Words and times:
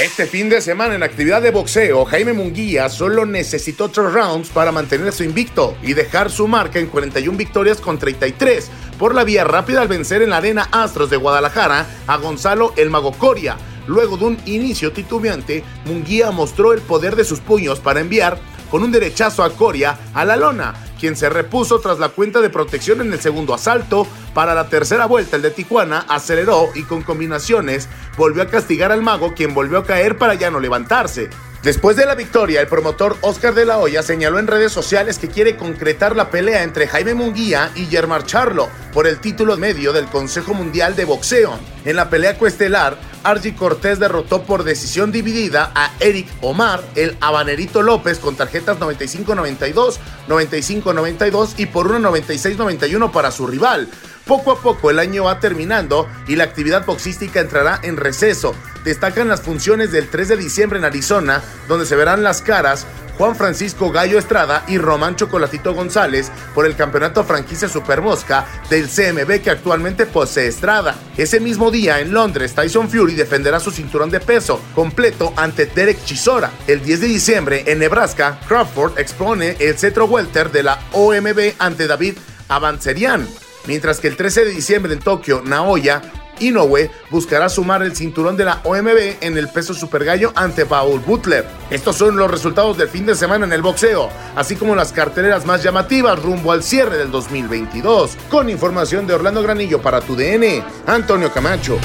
Este 0.00 0.24
fin 0.24 0.48
de 0.48 0.62
semana 0.62 0.94
en 0.94 1.02
actividad 1.02 1.42
de 1.42 1.50
boxeo, 1.50 2.06
Jaime 2.06 2.32
Munguía 2.32 2.88
solo 2.88 3.26
necesitó 3.26 3.90
tres 3.90 4.10
rounds 4.10 4.48
para 4.48 4.72
mantener 4.72 5.12
su 5.12 5.24
invicto 5.24 5.76
y 5.82 5.92
dejar 5.92 6.30
su 6.30 6.48
marca 6.48 6.78
en 6.78 6.86
41 6.86 7.36
victorias 7.36 7.82
con 7.82 7.98
33 7.98 8.70
por 8.98 9.14
la 9.14 9.24
vía 9.24 9.44
rápida 9.44 9.82
al 9.82 9.88
vencer 9.88 10.22
en 10.22 10.30
la 10.30 10.38
Arena 10.38 10.68
Astros 10.72 11.10
de 11.10 11.18
Guadalajara 11.18 11.86
a 12.06 12.16
Gonzalo 12.16 12.72
El 12.78 12.88
Mago 12.88 13.12
Coria. 13.12 13.58
Luego 13.88 14.16
de 14.16 14.24
un 14.24 14.38
inicio 14.46 14.90
titubeante, 14.90 15.64
Munguía 15.84 16.30
mostró 16.30 16.72
el 16.72 16.80
poder 16.80 17.14
de 17.14 17.24
sus 17.24 17.40
puños 17.40 17.78
para 17.78 18.00
enviar 18.00 18.38
con 18.70 18.82
un 18.82 18.92
derechazo 18.92 19.44
a 19.44 19.50
Coria 19.50 19.98
a 20.14 20.24
la 20.24 20.36
lona, 20.36 20.74
quien 21.00 21.16
se 21.16 21.30
repuso 21.30 21.80
tras 21.80 21.98
la 21.98 22.10
cuenta 22.10 22.40
de 22.40 22.50
protección 22.50 23.00
en 23.00 23.12
el 23.12 23.20
segundo 23.20 23.54
asalto. 23.54 24.06
Para 24.34 24.54
la 24.54 24.68
tercera 24.68 25.06
vuelta, 25.06 25.36
el 25.36 25.42
de 25.42 25.50
Tijuana 25.50 26.04
aceleró 26.08 26.68
y 26.74 26.82
con 26.84 27.02
combinaciones 27.02 27.88
volvió 28.16 28.42
a 28.42 28.48
castigar 28.48 28.92
al 28.92 29.02
mago, 29.02 29.34
quien 29.34 29.54
volvió 29.54 29.78
a 29.78 29.84
caer 29.84 30.18
para 30.18 30.34
ya 30.34 30.50
no 30.50 30.60
levantarse. 30.60 31.30
Después 31.62 31.94
de 31.94 32.06
la 32.06 32.14
victoria, 32.14 32.62
el 32.62 32.68
promotor 32.68 33.18
Oscar 33.20 33.52
de 33.52 33.66
la 33.66 33.76
Hoya 33.76 34.02
señaló 34.02 34.38
en 34.38 34.46
redes 34.46 34.72
sociales 34.72 35.18
que 35.18 35.28
quiere 35.28 35.58
concretar 35.58 36.16
la 36.16 36.30
pelea 36.30 36.62
entre 36.62 36.88
Jaime 36.88 37.12
Munguía 37.12 37.70
y 37.74 37.84
Germar 37.84 38.24
Charlo 38.24 38.70
por 38.94 39.06
el 39.06 39.20
título 39.20 39.58
medio 39.58 39.92
del 39.92 40.06
Consejo 40.06 40.54
Mundial 40.54 40.96
de 40.96 41.04
Boxeo. 41.04 41.58
En 41.84 41.96
la 41.96 42.08
pelea 42.08 42.38
cuestelar, 42.38 42.96
Argy 43.24 43.52
Cortés 43.52 43.98
derrotó 43.98 44.44
por 44.44 44.64
decisión 44.64 45.12
dividida 45.12 45.70
a 45.74 45.92
Eric 46.00 46.28
Omar, 46.40 46.82
el 46.94 47.18
Habanerito 47.20 47.82
López, 47.82 48.20
con 48.20 48.36
tarjetas 48.36 48.78
95-92, 48.78 49.98
95-92 50.28 51.50
y 51.58 51.66
por 51.66 51.88
una 51.88 52.08
96-91 52.08 53.10
para 53.12 53.30
su 53.30 53.46
rival. 53.46 53.86
Poco 54.26 54.52
a 54.52 54.60
poco 54.62 54.90
el 54.90 54.98
año 54.98 55.24
va 55.24 55.40
terminando 55.40 56.08
y 56.26 56.36
la 56.36 56.44
actividad 56.44 56.86
boxística 56.86 57.38
entrará 57.40 57.80
en 57.82 57.98
receso. 57.98 58.54
Destacan 58.84 59.28
las 59.28 59.42
funciones 59.42 59.92
del 59.92 60.08
3 60.08 60.28
de 60.28 60.36
diciembre 60.36 60.78
en 60.78 60.84
Arizona, 60.84 61.42
donde 61.68 61.86
se 61.86 61.96
verán 61.96 62.22
las 62.22 62.42
caras 62.42 62.86
Juan 63.20 63.36
Francisco 63.36 63.90
Gallo 63.90 64.18
Estrada 64.18 64.64
y 64.66 64.78
Román 64.78 65.14
Chocolatito 65.14 65.74
González 65.74 66.32
por 66.54 66.64
el 66.64 66.74
campeonato 66.74 67.22
franquicia 67.22 67.68
Supermosca 67.68 68.46
del 68.70 68.88
CMB 68.88 69.42
que 69.42 69.50
actualmente 69.50 70.06
posee 70.06 70.46
Estrada. 70.46 70.96
Ese 71.18 71.38
mismo 71.38 71.70
día 71.70 72.00
en 72.00 72.14
Londres, 72.14 72.54
Tyson 72.54 72.88
Fury 72.88 73.14
defenderá 73.14 73.60
su 73.60 73.72
cinturón 73.72 74.08
de 74.08 74.20
peso 74.20 74.62
completo 74.74 75.34
ante 75.36 75.66
Derek 75.66 76.02
Chisora. 76.06 76.50
El 76.66 76.82
10 76.82 77.00
de 77.00 77.06
diciembre 77.08 77.64
en 77.66 77.80
Nebraska, 77.80 78.40
Crawford 78.48 78.98
expone 78.98 79.54
el 79.60 79.76
cetro 79.76 80.06
welter 80.06 80.50
de 80.50 80.62
la 80.62 80.80
OMB 80.92 81.56
ante 81.58 81.86
David 81.86 82.14
Avancerian 82.48 83.28
mientras 83.66 84.00
que 84.00 84.08
el 84.08 84.16
13 84.16 84.46
de 84.46 84.50
diciembre 84.52 84.92
en 84.92 85.00
Tokio, 85.00 85.42
Naoya 85.44 86.02
Inoue 86.40 86.90
buscará 87.10 87.48
sumar 87.48 87.82
el 87.82 87.94
cinturón 87.94 88.36
de 88.36 88.44
la 88.44 88.60
OMB 88.64 89.18
en 89.20 89.36
el 89.36 89.48
peso 89.48 89.74
super 89.74 90.04
gallo 90.04 90.32
ante 90.34 90.66
Paul 90.66 91.00
Butler. 91.00 91.44
Estos 91.70 91.96
son 91.96 92.16
los 92.16 92.30
resultados 92.30 92.76
del 92.76 92.88
fin 92.88 93.06
de 93.06 93.14
semana 93.14 93.44
en 93.44 93.52
el 93.52 93.62
boxeo, 93.62 94.08
así 94.34 94.56
como 94.56 94.74
las 94.74 94.92
carteleras 94.92 95.44
más 95.46 95.62
llamativas 95.62 96.20
rumbo 96.20 96.52
al 96.52 96.62
cierre 96.62 96.96
del 96.96 97.10
2022. 97.10 98.16
Con 98.30 98.48
información 98.48 99.06
de 99.06 99.14
Orlando 99.14 99.42
Granillo 99.42 99.80
para 99.80 100.00
tu 100.00 100.16
DN, 100.16 100.62
Antonio 100.86 101.30
Camacho. 101.32 101.78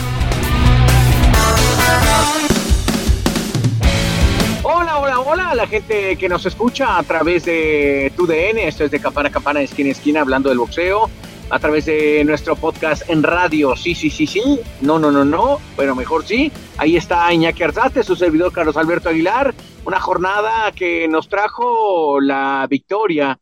Hola, 4.64 4.98
hola, 4.98 5.20
hola 5.20 5.50
a 5.50 5.56
la 5.56 5.68
gente 5.68 6.16
que 6.16 6.30
nos 6.30 6.46
escucha 6.46 6.98
a 6.98 7.04
través 7.04 7.46
de 7.46 8.12
tu 8.16 8.26
DN. 8.26 8.68
Esto 8.68 8.86
es 8.86 8.92
de 8.92 9.00
campana 9.00 9.30
a 9.30 9.32
campana, 9.32 9.62
esquina 9.62 9.90
a 9.90 9.92
esquina, 9.92 10.22
hablando 10.22 10.50
del 10.50 10.58
boxeo 10.58 11.10
a 11.50 11.60
través 11.60 11.86
de 11.86 12.24
nuestro 12.24 12.56
podcast 12.56 13.10
en 13.10 13.24
radio. 13.24 13.76
Sí, 13.76 13.94
sí, 13.94 14.10
sí, 14.10 14.26
sí. 14.26 14.60
No, 14.82 14.98
no, 15.00 15.12
no, 15.12 15.24
no. 15.24 15.60
Bueno, 15.76 15.96
mejor 15.96 16.26
sí. 16.26 16.52
Ahí 16.78 16.98
está 16.98 17.32
Iñaki 17.32 17.64
Arzate, 17.64 18.04
su 18.04 18.16
servidor 18.16 18.52
Carlos 18.52 18.78
Alberto 18.78 19.10
Aguilar. 19.10 19.54
Una 19.86 20.00
jornada 20.00 20.72
que 20.72 21.08
nos 21.08 21.30
trajo 21.30 22.20
la 22.20 22.66
victoria 22.70 23.40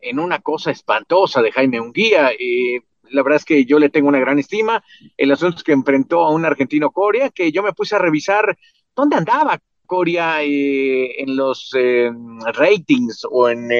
en 0.00 0.18
una 0.18 0.40
cosa 0.40 0.70
espantosa 0.70 1.40
de 1.40 1.52
Jaime 1.52 1.80
Unguía. 1.80 2.30
Eh, 2.32 2.82
la 3.10 3.22
verdad 3.22 3.38
es 3.38 3.44
que 3.44 3.64
yo 3.64 3.78
le 3.78 3.88
tengo 3.88 4.08
una 4.08 4.20
gran 4.20 4.38
estima. 4.38 4.84
El 5.16 5.32
asunto 5.32 5.56
es 5.58 5.64
que 5.64 5.72
enfrentó 5.72 6.24
a 6.24 6.30
un 6.30 6.44
argentino 6.44 6.90
Corea, 6.90 7.30
que 7.30 7.52
yo 7.52 7.62
me 7.62 7.72
puse 7.72 7.96
a 7.96 8.00
revisar 8.00 8.56
dónde 8.94 9.16
andaba 9.16 9.58
Corea 9.86 10.42
eh, 10.42 11.22
en 11.22 11.36
los 11.36 11.72
eh, 11.76 12.10
ratings 12.52 13.26
o 13.30 13.48
en 13.48 13.70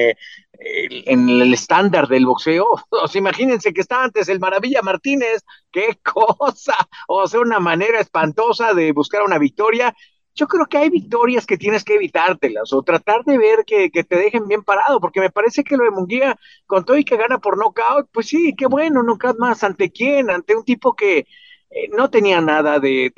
en 0.59 1.29
el 1.29 1.53
estándar 1.53 2.07
del 2.07 2.25
boxeo. 2.25 2.67
O 2.89 3.07
sea, 3.07 3.19
imagínense 3.19 3.73
que 3.73 3.81
está 3.81 4.03
antes 4.03 4.27
el 4.29 4.39
Maravilla 4.39 4.81
Martínez, 4.81 5.43
qué 5.71 5.99
cosa, 6.03 6.75
o 7.07 7.27
sea, 7.27 7.39
una 7.39 7.59
manera 7.59 7.99
espantosa 7.99 8.73
de 8.73 8.91
buscar 8.91 9.23
una 9.23 9.37
victoria. 9.37 9.95
Yo 10.35 10.47
creo 10.47 10.67
que 10.67 10.77
hay 10.77 10.89
victorias 10.89 11.45
que 11.45 11.57
tienes 11.57 11.83
que 11.83 11.95
evitártelas 11.95 12.71
o 12.73 12.83
tratar 12.83 13.23
de 13.23 13.37
ver 13.37 13.65
que, 13.65 13.89
que 13.89 14.03
te 14.03 14.17
dejen 14.17 14.47
bien 14.47 14.63
parado, 14.63 14.99
porque 14.99 15.19
me 15.19 15.31
parece 15.31 15.63
que 15.63 15.77
lo 15.77 15.83
de 15.83 15.91
Munguía, 15.91 16.37
con 16.65 16.85
todo 16.85 16.97
y 16.97 17.05
que 17.05 17.17
gana 17.17 17.39
por 17.39 17.57
knockout, 17.57 18.09
pues 18.11 18.27
sí, 18.27 18.53
qué 18.55 18.67
bueno, 18.67 19.03
knockout 19.03 19.39
más, 19.39 19.63
¿ante 19.63 19.91
quién? 19.91 20.29
Ante 20.29 20.55
un 20.55 20.63
tipo 20.63 20.95
que, 20.95 21.25
eh, 21.69 21.89
no 21.89 22.09
tenía 22.09 22.39
nada 22.39 22.79
de, 22.79 23.11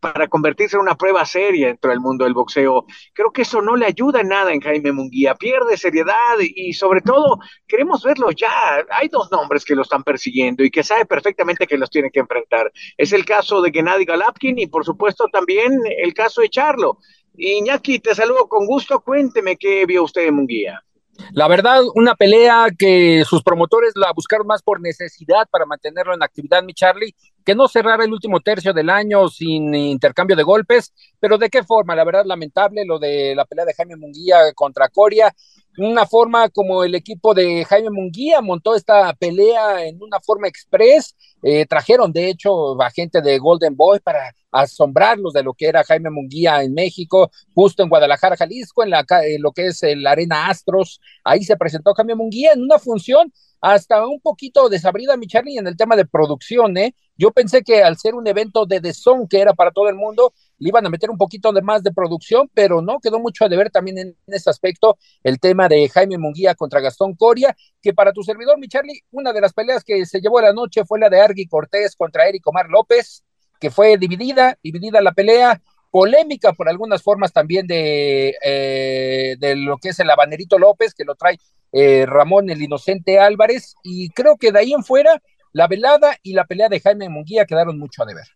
para 0.00 0.28
convertirse 0.28 0.76
en 0.76 0.82
una 0.82 0.96
prueba 0.96 1.24
seria 1.24 1.66
dentro 1.66 1.90
del 1.90 2.00
mundo 2.00 2.24
del 2.24 2.34
boxeo. 2.34 2.86
Creo 3.12 3.32
que 3.32 3.42
eso 3.42 3.60
no 3.60 3.76
le 3.76 3.86
ayuda 3.86 4.20
en 4.20 4.28
nada 4.28 4.52
en 4.52 4.60
Jaime 4.60 4.92
Munguía, 4.92 5.34
pierde 5.34 5.76
seriedad 5.76 6.38
y, 6.40 6.72
sobre 6.72 7.00
todo 7.00 7.38
queremos 7.66 8.02
verlo 8.04 8.30
ya. 8.30 8.84
Hay 8.90 9.08
dos 9.08 9.30
nombres 9.32 9.64
que 9.64 9.74
lo 9.74 9.82
están 9.82 10.04
persiguiendo 10.04 10.62
y 10.62 10.70
que 10.70 10.82
sabe 10.82 11.06
perfectamente 11.06 11.66
que 11.66 11.78
los 11.78 11.90
tiene 11.90 12.10
que 12.10 12.20
enfrentar. 12.20 12.70
Es 12.96 13.12
el 13.12 13.24
caso 13.24 13.60
de 13.60 13.72
Gennady 13.72 14.04
Galapkin 14.04 14.58
y 14.58 14.66
por 14.68 14.84
supuesto 14.84 15.26
también 15.32 15.80
el 15.98 16.14
caso 16.14 16.40
de 16.40 16.50
Charlo. 16.50 16.98
Iñaki, 17.36 18.00
te 18.00 18.14
saludo 18.14 18.48
con 18.48 18.66
gusto. 18.66 19.00
Cuénteme 19.00 19.56
qué 19.56 19.86
vio 19.86 20.04
usted 20.04 20.24
de 20.24 20.32
Munguía. 20.32 20.84
La 21.32 21.48
verdad, 21.48 21.82
una 21.94 22.14
pelea 22.14 22.68
que 22.76 23.24
sus 23.26 23.42
promotores 23.42 23.92
la 23.96 24.12
buscaron 24.12 24.46
más 24.46 24.62
por 24.62 24.80
necesidad 24.80 25.48
para 25.50 25.66
mantenerlo 25.66 26.14
en 26.14 26.22
actividad, 26.22 26.62
mi 26.62 26.74
Charlie, 26.74 27.14
que 27.44 27.54
no 27.54 27.68
cerrara 27.68 28.04
el 28.04 28.12
último 28.12 28.40
tercio 28.40 28.72
del 28.72 28.90
año 28.90 29.28
sin 29.28 29.74
intercambio 29.74 30.36
de 30.36 30.42
golpes, 30.42 30.92
pero 31.18 31.38
de 31.38 31.48
qué 31.50 31.62
forma, 31.62 31.94
la 31.94 32.04
verdad, 32.04 32.24
lamentable 32.24 32.84
lo 32.84 32.98
de 32.98 33.34
la 33.34 33.44
pelea 33.44 33.64
de 33.64 33.74
Jaime 33.74 33.96
Munguía 33.96 34.52
contra 34.54 34.88
Coria, 34.88 35.34
una 35.78 36.06
forma 36.06 36.48
como 36.48 36.82
el 36.82 36.94
equipo 36.94 37.34
de 37.34 37.64
Jaime 37.64 37.90
Munguía 37.90 38.40
montó 38.40 38.74
esta 38.74 39.12
pelea 39.14 39.86
en 39.86 40.02
una 40.02 40.18
forma 40.20 40.48
express, 40.48 41.14
eh, 41.42 41.66
trajeron 41.66 42.12
de 42.12 42.28
hecho 42.28 42.80
a 42.80 42.90
gente 42.90 43.20
de 43.20 43.38
Golden 43.38 43.76
Boy 43.76 44.00
para 44.00 44.34
asombrarlos 44.50 45.32
de 45.32 45.42
lo 45.42 45.52
que 45.54 45.66
era 45.66 45.84
Jaime 45.84 46.10
Munguía 46.10 46.62
en 46.62 46.72
México, 46.74 47.30
justo 47.54 47.82
en 47.82 47.88
Guadalajara, 47.88 48.36
Jalisco, 48.36 48.82
en, 48.82 48.90
la, 48.90 49.04
en 49.22 49.42
lo 49.42 49.52
que 49.52 49.66
es 49.66 49.80
la 49.96 50.12
Arena 50.12 50.48
Astros, 50.48 51.00
ahí 51.24 51.44
se 51.44 51.56
presentó 51.56 51.94
Jaime 51.94 52.14
Munguía 52.14 52.52
en 52.52 52.62
una 52.62 52.78
función 52.78 53.32
hasta 53.60 54.06
un 54.06 54.20
poquito 54.20 54.68
desabrida, 54.68 55.16
mi 55.16 55.26
Charlie, 55.26 55.58
en 55.58 55.66
el 55.66 55.76
tema 55.76 55.96
de 55.96 56.06
producción, 56.06 56.76
¿eh? 56.76 56.94
Yo 57.16 57.32
pensé 57.32 57.62
que 57.62 57.82
al 57.82 57.98
ser 57.98 58.14
un 58.14 58.28
evento 58.28 58.64
de 58.64 58.80
The 58.80 58.92
que 59.28 59.40
era 59.40 59.52
para 59.52 59.72
todo 59.72 59.88
el 59.88 59.96
mundo, 59.96 60.32
le 60.58 60.68
iban 60.68 60.86
a 60.86 60.88
meter 60.88 61.10
un 61.10 61.18
poquito 61.18 61.52
de 61.52 61.62
más 61.62 61.82
de 61.82 61.92
producción, 61.92 62.48
pero 62.54 62.80
no, 62.80 63.00
quedó 63.00 63.18
mucho 63.18 63.44
a 63.44 63.48
deber 63.48 63.70
también 63.70 63.98
en, 63.98 64.16
ese 64.28 64.48
aspecto 64.48 64.96
el 65.24 65.40
tema 65.40 65.68
de 65.68 65.88
Jaime 65.88 66.16
Munguía 66.16 66.54
contra 66.54 66.80
Gastón 66.80 67.16
Coria, 67.16 67.56
que 67.82 67.92
para 67.92 68.12
tu 68.12 68.22
servidor, 68.22 68.56
mi 68.58 68.68
Charlie, 68.68 69.02
una 69.10 69.32
de 69.32 69.40
las 69.40 69.52
peleas 69.52 69.82
que 69.82 70.06
se 70.06 70.20
llevó 70.20 70.40
la 70.40 70.52
noche 70.52 70.84
fue 70.84 71.00
la 71.00 71.10
de 71.10 71.20
Argui 71.28 71.46
Cortés 71.46 71.94
contra 71.96 72.28
Eric 72.28 72.46
Omar 72.46 72.68
López, 72.68 73.24
que 73.60 73.70
fue 73.70 73.96
dividida, 73.96 74.58
dividida 74.62 75.00
la 75.00 75.12
pelea, 75.12 75.60
polémica 75.90 76.52
por 76.52 76.68
algunas 76.68 77.02
formas 77.02 77.32
también 77.32 77.66
de, 77.66 78.34
eh, 78.42 79.36
de 79.38 79.56
lo 79.56 79.78
que 79.78 79.90
es 79.90 80.00
el 80.00 80.10
Habanerito 80.10 80.58
López, 80.58 80.94
que 80.94 81.04
lo 81.04 81.14
trae 81.14 81.38
eh, 81.72 82.06
Ramón 82.06 82.50
el 82.50 82.62
Inocente 82.62 83.18
Álvarez, 83.18 83.74
y 83.82 84.10
creo 84.10 84.36
que 84.36 84.52
de 84.52 84.60
ahí 84.60 84.72
en 84.72 84.84
fuera 84.84 85.20
la 85.52 85.66
velada 85.66 86.16
y 86.22 86.34
la 86.34 86.44
pelea 86.44 86.68
de 86.68 86.80
Jaime 86.80 87.08
Munguía 87.08 87.46
quedaron 87.46 87.78
mucho 87.78 88.02
a 88.02 88.06
deber. 88.06 88.26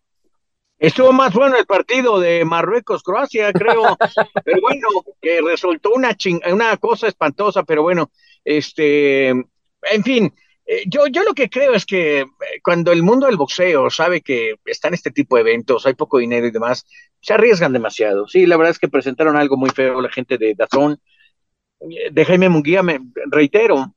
Estuvo 0.79 1.13
más 1.13 1.33
bueno 1.33 1.55
el 1.57 1.65
partido 1.65 2.19
de 2.19 2.43
Marruecos-Croacia, 2.43 3.53
creo, 3.53 3.97
pero 4.43 4.61
bueno, 4.61 4.87
que 5.21 5.39
resultó 5.41 5.91
una, 5.93 6.17
una 6.51 6.75
cosa 6.77 7.07
espantosa, 7.07 7.63
pero 7.63 7.83
bueno, 7.83 8.11
este, 8.43 9.29
en 9.29 10.03
fin, 10.03 10.33
eh, 10.65 10.83
yo, 10.87 11.07
yo 11.07 11.23
lo 11.23 11.33
que 11.33 11.49
creo 11.49 11.73
es 11.73 11.85
que 11.85 12.21
eh, 12.21 12.27
cuando 12.63 12.91
el 12.91 13.03
mundo 13.03 13.27
del 13.27 13.37
boxeo 13.37 13.89
sabe 13.89 14.21
que 14.21 14.55
están 14.65 14.93
este 14.93 15.11
tipo 15.11 15.35
de 15.35 15.41
eventos, 15.41 15.85
hay 15.85 15.93
poco 15.93 16.19
dinero 16.19 16.47
y 16.47 16.51
demás, 16.51 16.85
se 17.19 17.33
arriesgan 17.33 17.73
demasiado. 17.73 18.27
Sí, 18.27 18.45
la 18.45 18.57
verdad 18.57 18.71
es 18.71 18.79
que 18.79 18.87
presentaron 18.87 19.35
algo 19.35 19.57
muy 19.57 19.69
feo 19.71 20.01
la 20.01 20.11
gente 20.11 20.37
de 20.37 20.55
Dazón. 20.55 20.99
De 22.11 22.23
Jaime 22.23 22.47
Munguía, 22.47 22.81
me 22.81 23.01
reitero, 23.29 23.93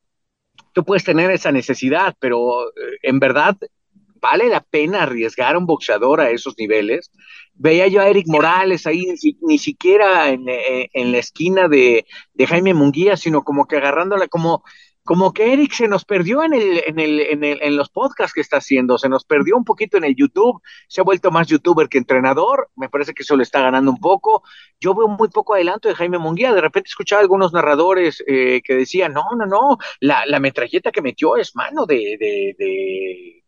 tú 0.73 0.85
puedes 0.85 1.05
tener 1.05 1.31
esa 1.31 1.53
necesidad, 1.53 2.17
pero 2.19 2.69
eh, 2.69 2.99
en 3.03 3.21
verdad 3.21 3.57
vale 4.21 4.49
la 4.49 4.61
pena 4.61 5.05
arriesgar 5.05 5.55
a 5.55 5.59
un 5.59 5.67
boxeador 5.67 6.21
a 6.21 6.31
esos 6.31 6.55
niveles. 6.59 7.13
Veía 7.55 7.87
yo 7.87 8.01
a 8.01 8.09
Eric 8.09 8.27
Morales 8.27 8.89
ahí, 8.89 9.07
ni, 9.41 9.59
siquiera 9.59 10.31
en, 10.31 10.47
en, 10.49 11.13
la 11.13 11.19
esquina 11.19 11.69
de, 11.69 12.07
de 12.35 12.47
Jaime 12.47 12.75
Munguía, 12.75 13.17
sino 13.17 13.45
como 13.45 13.67
que 13.67 13.77
agarrándola 13.77 14.27
como 14.27 14.65
como 15.07 15.33
que 15.33 15.53
Eric 15.53 15.73
se 15.73 15.89
nos 15.89 16.05
perdió 16.05 16.43
en, 16.43 16.53
el, 16.53 16.83
en, 16.85 16.99
el, 16.99 17.21
en, 17.21 17.45
el, 17.45 17.63
en 17.63 17.77
los 17.77 17.89
podcasts 17.89 18.35
que 18.35 18.41
está 18.41 18.59
haciendo, 18.59 18.99
se 18.99 19.09
nos 19.09 19.25
perdió 19.25 19.57
un 19.57 19.65
poquito 19.65 19.97
en 19.97 20.05
el 20.05 20.17
YouTube, 20.17 20.61
se 20.89 21.01
ha 21.01 21.05
vuelto 21.05 21.31
más 21.31 21.47
youtuber 21.47 21.89
que 21.89 21.97
entrenador, 21.97 22.69
me 22.77 22.89
parece 22.89 23.15
que 23.15 23.23
eso 23.23 23.37
le 23.37 23.45
está 23.45 23.61
ganando 23.61 23.91
un 23.91 23.99
poco. 23.99 24.43
Yo 24.81 24.95
veo 24.95 25.07
muy 25.09 25.29
poco 25.29 25.55
adelanto 25.55 25.89
de 25.89 25.95
Jaime 25.95 26.19
Munguía, 26.19 26.53
de 26.53 26.61
repente 26.61 26.89
escuchaba 26.89 27.23
algunos 27.23 27.53
narradores 27.53 28.23
eh, 28.27 28.61
que 28.65 28.75
decían, 28.75 29.13
no, 29.13 29.25
no, 29.39 29.47
no, 29.47 29.79
la, 30.01 30.27
la, 30.27 30.41
metralleta 30.41 30.91
que 30.91 31.03
metió 31.03 31.37
es 31.37 31.55
mano 31.55 31.87
de, 31.87 32.17
de, 32.19 33.43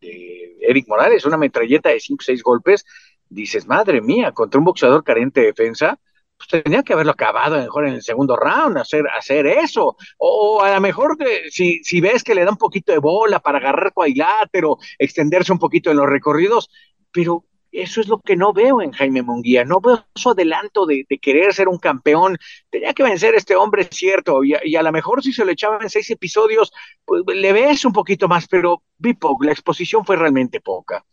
Eric 0.61 0.87
Morales, 0.87 1.25
una 1.25 1.37
metralleta 1.37 1.89
de 1.89 1.99
5 1.99 2.21
o 2.21 2.23
6 2.23 2.41
golpes. 2.41 2.85
Dices, 3.27 3.67
madre 3.67 4.01
mía, 4.01 4.31
contra 4.31 4.59
un 4.59 4.65
boxeador 4.65 5.03
carente 5.03 5.41
de 5.41 5.47
defensa, 5.47 5.99
pues 6.39 6.63
tenía 6.63 6.83
que 6.83 6.93
haberlo 6.93 7.11
acabado 7.11 7.57
mejor 7.57 7.87
en 7.87 7.95
el 7.95 8.01
segundo 8.01 8.37
round, 8.37 8.77
hacer, 8.77 9.03
hacer 9.15 9.45
eso. 9.45 9.97
O, 10.17 10.61
a 10.63 10.73
lo 10.73 10.81
mejor 10.81 11.17
si, 11.49 11.83
si 11.83 11.99
ves 11.99 12.23
que 12.23 12.33
le 12.33 12.45
da 12.45 12.51
un 12.51 12.57
poquito 12.57 12.93
de 12.93 12.99
bola 12.99 13.39
para 13.39 13.57
agarrar 13.57 13.91
cuadrilátero, 13.93 14.77
extenderse 14.97 15.51
un 15.51 15.59
poquito 15.59 15.91
en 15.91 15.97
los 15.97 16.07
recorridos, 16.07 16.69
pero 17.11 17.43
eso 17.71 17.99
es 17.99 18.07
lo 18.07 18.19
que 18.19 18.37
no 18.37 18.53
veo 18.53 18.81
en 18.81 18.91
Jaime 18.91 19.21
Munguía, 19.21 19.65
no 19.65 19.81
veo 19.81 20.05
su 20.15 20.29
adelanto 20.29 20.85
de, 20.85 21.05
querer 21.21 21.53
ser 21.53 21.67
un 21.67 21.77
campeón, 21.77 22.37
tenía 22.69 22.93
que 22.93 23.03
vencer 23.03 23.35
a 23.35 23.37
este 23.37 23.55
hombre, 23.55 23.83
es 23.83 23.89
cierto, 23.91 24.43
y 24.43 24.53
a, 24.53 24.61
y 24.63 24.71
lo 24.71 24.91
mejor 24.91 25.21
si 25.21 25.33
se 25.33 25.45
lo 25.45 25.51
echaba 25.51 25.77
en 25.81 25.89
seis 25.89 26.09
episodios, 26.09 26.71
pues 27.05 27.23
le 27.27 27.53
ves 27.53 27.83
un 27.83 27.93
poquito 27.93 28.27
más, 28.27 28.47
pero 28.47 28.81
Bipo, 28.97 29.37
la 29.41 29.51
exposición 29.51 30.05
fue 30.05 30.15
realmente 30.15 30.61
poca. 30.61 31.03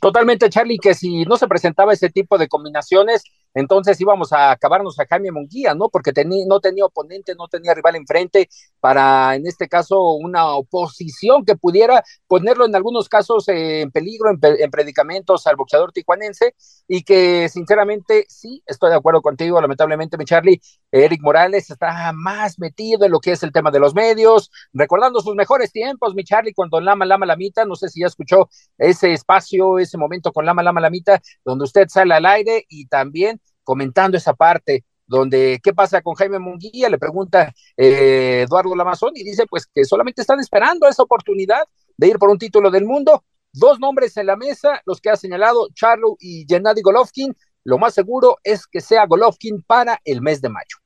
Totalmente, 0.00 0.50
Charlie, 0.50 0.78
que 0.78 0.94
si 0.94 1.24
no 1.24 1.36
se 1.36 1.48
presentaba 1.48 1.92
ese 1.92 2.10
tipo 2.10 2.36
de 2.36 2.48
combinaciones, 2.48 3.22
entonces 3.54 4.00
íbamos 4.00 4.32
a 4.32 4.52
acabarnos 4.52 4.98
a 4.98 5.06
Jaime 5.06 5.32
Munguía, 5.32 5.74
¿no? 5.74 5.88
Porque 5.88 6.12
no 6.46 6.60
tenía 6.60 6.84
oponente, 6.84 7.34
no 7.34 7.48
tenía 7.48 7.74
rival 7.74 7.96
enfrente 7.96 8.48
para, 8.78 9.34
en 9.34 9.46
este 9.46 9.68
caso, 9.68 10.12
una 10.12 10.54
oposición 10.54 11.44
que 11.44 11.56
pudiera 11.56 12.02
ponerlo 12.26 12.66
en 12.66 12.74
algunos 12.76 13.08
casos 13.08 13.48
en 13.48 13.90
peligro, 13.90 14.30
en, 14.30 14.70
predicamentos 14.70 15.46
al 15.46 15.56
boxeador 15.56 15.92
tijuanense, 15.92 16.54
y 16.86 17.02
que 17.02 17.48
sinceramente 17.48 18.24
sí, 18.28 18.62
estoy 18.66 18.90
de 18.90 18.96
acuerdo 18.96 19.22
contigo, 19.22 19.60
lamentablemente, 19.60 20.16
mi 20.16 20.24
Charlie, 20.24 20.60
Eric 20.90 21.20
Morales 21.22 21.70
está 21.70 22.12
más 22.12 22.58
metido 22.58 23.04
en 23.04 23.12
lo 23.12 23.20
que 23.20 23.32
es 23.32 23.42
el 23.42 23.52
tema 23.52 23.70
de 23.70 23.80
los 23.80 23.94
medios, 23.94 24.50
recordando 24.72 25.20
sus 25.20 25.34
mejores 25.34 25.72
tiempos, 25.72 26.14
mi 26.14 26.24
Charlie, 26.24 26.54
con 26.54 26.70
Don 26.70 26.84
Lama 26.84 27.04
Lama 27.04 27.26
Lamita, 27.26 27.64
no 27.64 27.74
sé 27.74 27.88
si 27.88 28.00
ya 28.00 28.06
escuchó 28.06 28.48
ese 28.78 29.12
espacio, 29.12 29.78
ese 29.78 29.98
momento 29.98 30.32
con 30.32 30.46
Lama 30.46 30.62
Lama 30.62 30.80
Lamita, 30.80 31.20
donde 31.44 31.64
usted 31.64 31.88
sale 31.88 32.14
al 32.14 32.26
aire 32.26 32.64
y 32.68 32.86
también 32.86 33.40
comentando 33.64 34.16
esa 34.16 34.34
parte 34.34 34.84
donde 35.06 35.58
qué 35.62 35.74
pasa 35.74 36.02
con 36.02 36.14
Jaime 36.14 36.38
Munguía, 36.38 36.88
le 36.88 36.96
pregunta 36.96 37.52
eh, 37.76 38.44
Eduardo 38.46 38.76
Lamazón 38.76 39.10
y 39.16 39.24
dice 39.24 39.44
pues 39.46 39.66
que 39.66 39.84
solamente 39.84 40.20
están 40.20 40.38
esperando 40.38 40.88
esa 40.88 41.02
oportunidad 41.02 41.62
de 41.96 42.06
ir 42.06 42.18
por 42.18 42.30
un 42.30 42.38
título 42.38 42.70
del 42.70 42.84
mundo. 42.84 43.24
Dos 43.52 43.80
nombres 43.80 44.16
en 44.16 44.26
la 44.26 44.36
mesa, 44.36 44.80
los 44.86 45.00
que 45.00 45.10
ha 45.10 45.16
señalado 45.16 45.68
Charlo 45.74 46.16
y 46.20 46.46
Gennady 46.48 46.80
Golovkin. 46.80 47.36
Lo 47.64 47.76
más 47.76 47.92
seguro 47.94 48.36
es 48.44 48.68
que 48.68 48.80
sea 48.80 49.04
Golovkin 49.06 49.62
para 49.62 50.00
el 50.04 50.22
mes 50.22 50.40
de 50.40 50.48
mayo. 50.48 50.78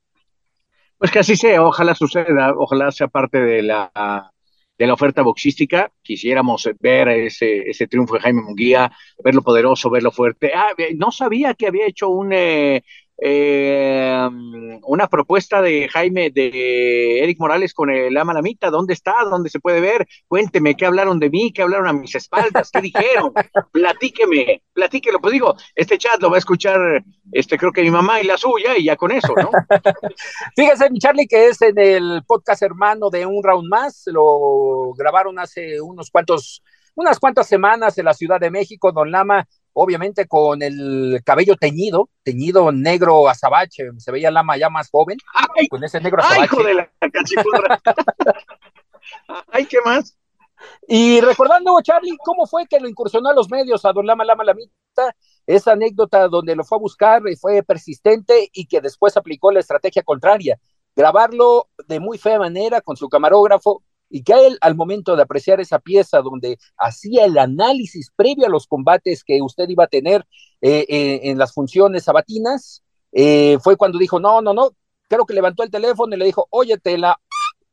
Pues 0.97 1.11
que 1.11 1.19
así 1.19 1.37
sea, 1.37 1.63
ojalá 1.63 1.95
suceda, 1.95 2.55
ojalá 2.57 2.91
sea 2.93 3.09
parte 3.09 3.39
de 3.39 3.63
la 3.63 4.33
de 4.79 4.87
la 4.87 4.95
oferta 4.95 5.23
boxística. 5.23 5.93
Quisiéramos 6.03 6.69
ver 6.81 7.09
ese, 7.09 7.69
ese 7.71 7.87
triunfo 7.87 8.15
de 8.15 8.21
Jaime 8.21 8.43
Munguía, 8.43 8.91
verlo 9.23 9.43
poderoso, 9.43 9.91
verlo 9.91 10.11
fuerte. 10.11 10.53
Ah, 10.55 10.69
no 10.97 11.11
sabía 11.11 11.55
que 11.55 11.67
había 11.67 11.87
hecho 11.87 12.09
un, 12.09 12.33
eh, 12.33 12.83
eh, 13.19 14.29
una 14.83 15.09
propuesta 15.09 15.63
de 15.63 15.89
Jaime, 15.89 16.31
de 16.31 17.23
Eric 17.23 17.39
Morales 17.39 17.73
con 17.73 17.91
el 17.91 18.17
Amalamita, 18.17 18.71
¿dónde 18.71 18.95
está? 18.95 19.15
¿Dónde 19.31 19.51
se 19.51 19.61
puede 19.61 19.81
ver? 19.81 20.07
Cuénteme, 20.27 20.77
¿qué 20.77 20.87
hablaron 20.87 21.19
de 21.21 21.31
mí? 21.31 21.53
¿Qué 21.53 21.63
hablaron 21.63 21.87
a 21.89 21.93
mis 21.93 22.15
espaldas? 22.15 22.71
¿Qué 22.71 22.81
dijeron? 22.81 23.33
Platíqueme, 23.73 24.63
platíquelo. 24.73 25.21
Pues 25.21 25.33
digo, 25.33 25.55
este 25.75 25.99
chat 25.99 26.21
lo 26.21 26.31
va 26.31 26.37
a 26.37 26.39
escuchar, 26.39 27.05
este, 27.33 27.57
creo 27.57 27.73
que 27.73 27.83
mi 27.83 27.91
mamá 27.91 28.21
y 28.21 28.25
la 28.25 28.37
suya, 28.37 28.77
y 28.77 28.85
ya 28.85 28.97
con 28.97 29.13
eso, 29.13 29.35
¿no? 29.37 29.51
Fíjese, 30.57 30.89
Charlie, 30.99 31.27
que 31.27 31.49
es 31.49 31.63
en 31.63 31.79
el 31.79 32.23
podcast 32.27 32.63
hermano 32.63 33.11
de 33.11 33.27
Un 33.27 33.43
Round 33.43 33.69
Más, 33.69 34.03
lo 34.07 34.93
grabaron 34.95 35.39
hace 35.39 35.81
unos 35.81 36.11
cuantos 36.11 36.63
unas 36.95 37.19
cuantas 37.19 37.47
semanas 37.47 37.99
en 37.99 38.05
la 38.05 38.15
Ciudad 38.15 38.41
de 38.41 38.51
México, 38.51 38.93
Don 38.93 39.11
Lama 39.11 39.47
obviamente 39.75 40.27
con 40.27 40.63
el 40.63 41.21
cabello 41.25 41.57
teñido, 41.57 42.09
teñido 42.23 42.73
negro 42.73 43.29
azabache, 43.29 43.91
se 43.99 44.13
veía 44.13 44.31
Lama 44.31 44.57
ya 44.57 44.71
más 44.71 44.89
joven, 44.91 45.19
con 45.69 45.85
ese 45.85 46.01
negro 46.01 46.23
azabache. 46.23 46.41
¡Ay, 46.41 46.47
hijo 46.47 46.63
de 46.63 46.75
la 46.75 46.91
¡Ay, 49.53 49.67
qué 49.67 49.79
más! 49.85 50.17
Y 50.89 51.21
recordando, 51.21 51.79
Charlie, 51.83 52.17
¿cómo 52.25 52.47
fue 52.47 52.67
que 52.67 52.81
lo 52.81 52.89
incursionó 52.89 53.29
a 53.29 53.35
los 53.35 53.51
medios 53.51 53.85
a 53.85 53.93
Don 53.93 54.07
Lama 54.07 54.25
Lama 54.25 54.45
Lamita? 54.45 55.15
Esa 55.47 55.73
anécdota 55.73 56.29
donde 56.29 56.57
lo 56.57 56.65
fue 56.65 56.77
a 56.77 56.81
buscar 56.81 57.23
y 57.29 57.37
fue 57.37 57.63
persistente 57.63 58.49
y 58.53 58.67
que 58.67 58.81
después 58.81 59.17
aplicó 59.17 59.51
la 59.51 59.61
estrategia 59.61 60.03
contraria, 60.03 60.59
grabarlo 60.97 61.69
de 61.87 62.01
muy 62.01 62.17
fea 62.17 62.39
manera 62.39 62.81
con 62.81 62.97
su 62.97 63.09
camarógrafo, 63.09 63.83
y 64.15 64.23
que 64.23 64.33
él 64.33 64.59
al 64.61 64.77
momento 64.77 65.17
de 65.17 65.23
apreciar 65.23 65.61
esa 65.61 65.81
pieza 65.81 66.23
donde 66.23 66.57
hacía 66.79 67.25
el 67.25 67.37
análisis 67.37 68.13
previo 68.15 68.47
a 68.47 68.49
los 68.49 68.69
combates 68.69 69.25
que 69.25 69.43
usted 69.43 69.69
iba 69.69 69.83
a 69.83 69.89
tener 69.89 70.25
eh, 70.61 70.87
eh, 70.89 71.21
en 71.25 71.37
las 71.37 71.53
funciones 71.53 72.05
sabatinas, 72.05 72.85
eh, 73.11 73.59
fue 73.61 73.77
cuando 73.77 73.99
dijo, 73.99 74.21
no, 74.21 74.41
no, 74.41 74.55
no, 74.55 74.71
creo 75.09 75.27
que 75.27 75.35
levantó 75.35 75.65
el 75.65 75.71
teléfono 75.73 76.15
y 76.15 76.19
le 76.21 76.27
dijo, 76.27 76.47
oye, 76.51 76.79
te 76.79 76.97
la 76.97 77.21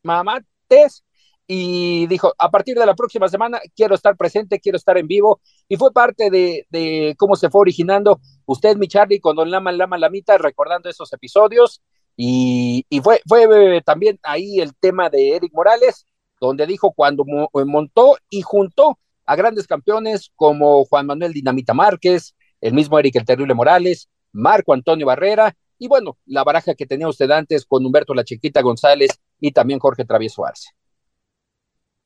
mamates, 0.01 1.03
y 1.45 2.07
dijo, 2.07 2.33
a 2.39 2.49
partir 2.49 2.75
de 2.75 2.87
la 2.87 2.95
próxima 2.95 3.27
semana 3.27 3.61
quiero 3.75 3.93
estar 3.93 4.17
presente, 4.17 4.59
quiero 4.59 4.77
estar 4.77 4.97
en 4.97 5.05
vivo, 5.05 5.41
y 5.69 5.77
fue 5.77 5.93
parte 5.93 6.31
de, 6.31 6.65
de 6.71 7.13
cómo 7.19 7.35
se 7.35 7.51
fue 7.51 7.61
originando 7.61 8.19
usted, 8.47 8.77
mi 8.77 8.87
Charlie, 8.87 9.19
con 9.19 9.35
Don 9.35 9.51
Lama 9.51 9.71
Lama 9.73 9.99
Lamita, 9.99 10.39
recordando 10.39 10.89
esos 10.89 11.13
episodios, 11.13 11.83
y, 12.17 12.83
y 12.89 12.99
fue, 12.99 13.21
fue 13.27 13.81
también 13.85 14.19
ahí 14.23 14.59
el 14.59 14.75
tema 14.75 15.11
de 15.11 15.35
Eric 15.35 15.53
Morales, 15.53 16.07
donde 16.47 16.65
dijo 16.65 16.91
cuando 16.91 17.23
eh, 17.23 17.65
montó 17.65 18.17
y 18.29 18.41
juntó 18.41 18.97
a 19.25 19.35
grandes 19.35 19.67
campeones 19.67 20.31
como 20.35 20.83
Juan 20.85 21.05
Manuel 21.05 21.33
Dinamita 21.33 21.73
Márquez, 21.73 22.35
el 22.59 22.73
mismo 22.73 22.99
Eric 22.99 23.15
el 23.15 23.25
Terrible 23.25 23.53
Morales, 23.53 24.09
Marco 24.33 24.73
Antonio 24.73 25.05
Barrera, 25.05 25.55
y 25.77 25.87
bueno, 25.87 26.17
la 26.25 26.43
baraja 26.43 26.75
que 26.75 26.85
tenía 26.85 27.07
usted 27.07 27.29
antes 27.31 27.65
con 27.65 27.85
Humberto 27.85 28.13
La 28.13 28.23
Chiquita 28.23 28.61
González 28.61 29.11
y 29.39 29.51
también 29.51 29.79
Jorge 29.79 30.05
Travieso 30.05 30.45
Arce. 30.45 30.69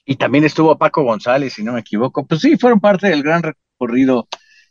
Y 0.06 0.18
también 0.18 0.44
estuvo 0.44 0.78
Paco 0.78 1.04
González, 1.04 1.54
si 1.54 1.64
no 1.64 1.74
me 1.74 1.80
equivoco. 1.80 2.26
Pues 2.26 2.42
sí, 2.42 2.58
fueron 2.58 2.80
parte 2.80 3.08
del 3.08 3.24
gran 3.24 3.42
recorrido 3.42 4.28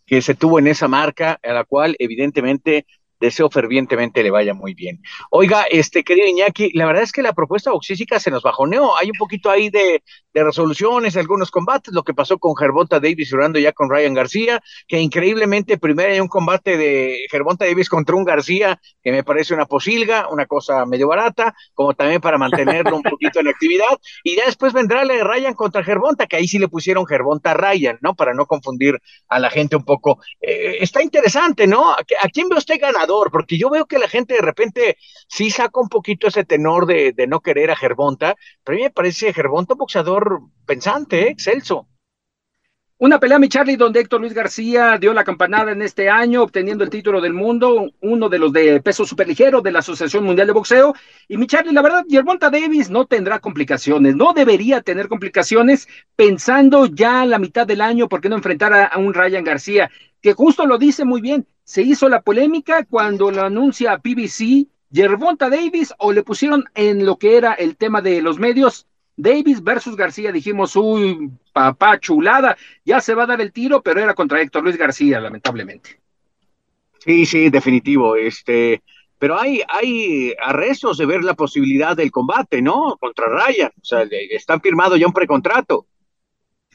que 0.07 0.23
se 0.23 0.35
tuvo 0.35 0.59
en 0.59 0.69
esa 0.69 0.89
marca, 0.89 1.39
a 1.43 1.53
la 1.53 1.65
cual 1.65 1.97
evidentemente 1.99 2.87
deseo 3.25 3.51
fervientemente 3.51 4.23
le 4.23 4.31
vaya 4.31 4.55
muy 4.55 4.75
bien. 4.75 5.01
Oiga, 5.31 5.65
este 5.71 6.05
querido 6.05 6.29
Iñaki, 6.29 6.71
la 6.75 6.87
verdad 6.87 7.03
es 7.03 7.13
que 7.13 7.23
la 7.23 7.33
propuesta 7.33 7.73
boxística 7.73 8.21
se 8.21 8.31
nos 8.31 8.43
bajoneó. 8.43 8.97
Hay 8.99 9.09
un 9.09 9.19
poquito 9.19 9.51
ahí 9.51 9.71
de, 9.71 10.03
de 10.35 10.45
resoluciones, 10.45 11.17
algunos 11.17 11.51
combates, 11.51 11.95
lo 11.95 12.03
que 12.03 12.13
pasó 12.13 12.39
con 12.39 12.57
Gervonta 12.57 13.01
Davis 13.01 13.31
jurando 13.31 13.59
ya 13.59 13.73
con 13.73 13.89
Ryan 13.89 14.15
García, 14.15 14.61
que 14.87 15.01
increíblemente 15.01 15.79
primero 15.79 16.13
hay 16.13 16.21
un 16.21 16.29
combate 16.29 16.77
de 16.77 17.27
Gervonta 17.31 17.65
Davis 17.65 17.89
contra 17.89 18.17
un 18.17 18.25
García, 18.25 18.81
que 19.03 19.13
me 19.13 19.25
parece 19.25 19.55
una 19.55 19.67
posilga, 19.67 20.29
una 20.29 20.47
cosa 20.47 20.85
medio 20.87 21.09
barata, 21.09 21.55
como 21.73 21.95
también 21.95 22.21
para 22.21 22.37
mantenerlo 22.37 22.97
un 22.97 23.03
poquito 23.03 23.41
en 23.41 23.49
actividad, 23.49 23.99
y 24.23 24.37
ya 24.37 24.47
después 24.47 24.73
vendrá 24.73 25.05
la 25.05 25.15
de 25.15 25.25
Ryan 25.25 25.55
contra 25.55 25.85
Gervonta, 25.85 26.27
que 26.27 26.37
ahí 26.37 26.49
sí 26.49 26.59
le 26.59 26.69
pusieron 26.69 27.07
Gervonta 27.07 27.55
Ryan, 27.55 27.99
¿no? 28.01 28.15
Para 28.15 28.35
no 28.35 28.47
confundir 28.47 28.99
a 29.29 29.39
la 29.39 29.51
gente 29.51 29.77
un 29.77 29.85
poco. 29.85 30.19
Eh, 30.41 30.79
está 30.81 31.03
interesante, 31.03 31.67
¿no? 31.67 31.93
¿A, 31.93 32.05
quién 32.33 32.49
ve 32.49 32.57
usted 32.57 32.81
ganador? 32.81 33.14
Porque 33.31 33.59
yo 33.59 33.71
veo 33.71 33.87
que 33.87 33.99
la 33.99 34.09
gente 34.09 34.35
de 34.35 34.43
repente 34.43 34.97
sí 35.29 35.51
saca 35.51 35.81
un 35.81 35.89
poquito 35.89 36.29
ese 36.29 36.45
tenor 36.45 36.87
de, 36.87 37.15
no 37.29 37.41
querer 37.41 37.71
a 37.71 37.77
Gervonta, 37.77 38.37
pero 38.63 38.77
a 38.77 38.79
mí 38.79 38.83
me 38.85 38.91
parece 38.91 39.33
Gervonta 39.33 39.75
un 39.75 39.79
boxeador 39.79 40.41
pensante, 40.67 41.29
¿eh? 41.29 41.31
excelso. 41.31 41.89
Una 42.97 43.19
pelea, 43.19 43.41
mi 43.41 43.49
Charlie, 43.49 43.77
donde 43.77 44.01
Héctor 44.01 44.21
Luis 44.21 44.33
García 44.33 44.97
dio 44.99 45.13
la 45.13 45.25
campanada 45.25 45.73
en 45.73 45.83
este 45.83 46.09
año, 46.09 46.43
obteniendo 46.43 46.85
el 46.85 46.91
título 46.91 47.21
del 47.21 47.35
mundo, 47.35 47.91
uno 48.01 48.29
de 48.29 48.39
los 48.39 48.53
de 48.53 48.81
peso 48.81 49.05
superligero 49.05 49.61
de 49.61 49.73
la 49.73 49.81
Asociación 49.81 50.25
Mundial 50.25 50.47
de 50.47 50.53
Boxeo. 50.53 50.95
Y 51.27 51.37
mi 51.37 51.49
Charlie, 51.49 51.73
la 51.73 51.83
verdad, 51.83 52.05
Gervonta 52.09 52.51
Davis 52.51 52.91
no 52.91 53.05
tendrá 53.07 53.41
complicaciones, 53.41 54.15
no 54.15 54.33
debería 54.33 54.81
tener 54.81 55.09
complicaciones, 55.09 55.89
pensando 56.15 56.87
ya 56.87 57.27
la 57.27 57.41
mitad 57.41 57.67
del 57.67 57.81
año, 57.81 58.09
¿por 58.09 58.21
qué 58.21 58.29
no 58.29 58.37
enfrentar 58.37 58.73
a, 58.73 58.87
a 58.87 58.99
un 58.99 59.13
Ryan 59.13 59.45
García? 59.45 59.91
Que 60.23 60.33
justo 60.33 60.65
lo 60.65 60.79
dice 60.79 61.05
muy 61.05 61.21
bien, 61.21 61.47
se 61.65 61.83
hizo 61.83 62.09
la 62.09 62.23
polémica 62.23 62.85
cuando 62.85 63.31
lo 63.31 63.43
anuncia 63.43 63.99
PBC, 63.99 64.67
Gervonta 64.93 65.51
Davis, 65.51 65.93
o 65.99 66.13
le 66.13 66.23
pusieron 66.23 66.65
en 66.75 67.05
lo 67.05 67.17
que 67.17 67.37
era 67.37 67.55
el 67.55 67.77
tema 67.77 68.01
de 68.01 68.23
los 68.23 68.39
medios, 68.39 68.87
Davis 69.17 69.63
versus 69.63 69.97
García, 69.97 70.33
dijimos, 70.33 70.77
uy, 70.77 71.31
papá, 71.53 71.99
chulada, 71.99 72.57
ya 72.85 73.01
se 73.01 73.15
va 73.15 73.25
a 73.25 73.27
dar 73.27 73.41
el 73.41 73.53
tiro, 73.53 73.83
pero 73.83 74.01
era 74.01 74.15
contra 74.15 74.41
Héctor 74.41 74.65
Luis 74.65 74.77
García, 74.77 75.21
lamentablemente. 75.21 76.01
Sí, 76.99 77.27
sí, 77.27 77.51
definitivo. 77.51 78.17
Este, 78.17 78.83
pero 79.19 79.39
hay, 79.39 79.63
hay 79.69 80.35
arrestos 80.43 80.99
de 80.99 81.07
ver 81.07 81.23
la 81.23 81.35
posibilidad 81.35 81.97
del 81.97 82.11
combate, 82.11 82.61
¿no? 82.61 82.97
Contra 82.99 83.27
Ryan. 83.27 83.71
O 83.81 83.85
sea, 83.85 84.07
están 84.31 84.61
firmado 84.61 84.97
ya 84.97 85.07
un 85.07 85.13
precontrato. 85.13 85.87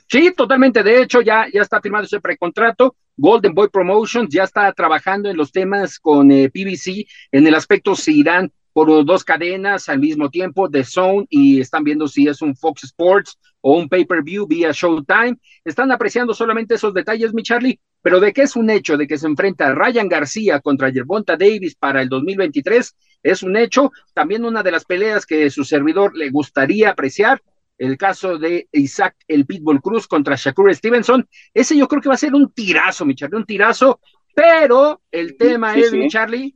Sí, 0.08 0.32
totalmente. 0.36 0.82
De 0.82 1.02
hecho, 1.02 1.22
ya, 1.22 1.48
ya 1.52 1.62
está 1.62 1.82
firmado 1.82 2.06
ese 2.06 2.22
precontrato. 2.22 2.96
Golden 3.22 3.54
Boy 3.54 3.68
Promotions 3.68 4.30
ya 4.34 4.44
está 4.44 4.72
trabajando 4.72 5.30
en 5.30 5.36
los 5.36 5.52
temas 5.52 6.00
con 6.00 6.32
eh, 6.32 6.50
PBC 6.50 7.06
en 7.34 7.46
el 7.46 7.54
aspecto 7.54 7.94
si 7.94 8.18
irán 8.20 8.50
por 8.72 9.04
dos 9.04 9.26
cadenas 9.26 9.90
al 9.90 10.00
mismo 10.00 10.30
tiempo, 10.30 10.70
The 10.70 10.86
Zone, 10.86 11.26
y 11.30 11.60
están 11.60 11.84
viendo 11.84 12.08
si 12.08 12.30
es 12.30 12.42
un 12.42 12.56
Fox 12.56 12.86
Sports 12.86 13.38
o 13.60 13.78
un 13.78 13.90
pay-per-view 13.90 14.48
vía 14.48 14.72
Showtime. 14.72 15.38
Están 15.66 15.92
apreciando 15.92 16.34
solamente 16.34 16.76
esos 16.76 16.94
detalles, 16.94 17.34
mi 17.34 17.44
Charlie, 17.44 17.78
pero 18.02 18.22
de 18.22 18.32
que 18.32 18.44
es 18.44 18.56
un 18.56 18.70
hecho 18.70 18.96
de 18.96 19.06
que 19.06 19.18
se 19.18 19.28
enfrenta 19.28 19.76
Ryan 19.76 20.08
García 20.08 20.62
contra 20.62 20.90
Gervonta 20.90 21.36
Davis 21.36 21.76
para 21.76 22.02
el 22.02 22.08
2023, 22.08 22.96
es 23.24 23.44
un 23.44 23.58
hecho. 23.58 23.92
También 24.14 24.46
una 24.46 24.64
de 24.64 24.72
las 24.72 24.86
peleas 24.86 25.26
que 25.26 25.50
su 25.50 25.66
servidor 25.66 26.16
le 26.16 26.30
gustaría 26.30 26.92
apreciar, 26.92 27.42
el 27.80 27.98
caso 27.98 28.38
de 28.38 28.68
Isaac 28.74 29.16
el 29.28 29.46
Pitbull 29.46 29.82
Cruz 29.82 30.06
contra 30.06 30.36
Shakur 30.36 30.74
Stevenson, 30.76 31.28
ese 31.54 31.78
yo 31.78 31.88
creo 31.88 32.02
que 32.02 32.10
va 32.10 32.16
a 32.16 32.20
ser 32.20 32.36
un 32.36 32.52
tirazo, 32.52 33.06
mi 33.06 33.16
Charlie, 33.16 33.38
un 33.38 33.46
tirazo, 33.46 34.00
pero 34.36 35.02
el 35.12 35.38
tema 35.38 35.76
es, 35.76 35.92
mi 35.94 36.10
Charlie, 36.10 36.56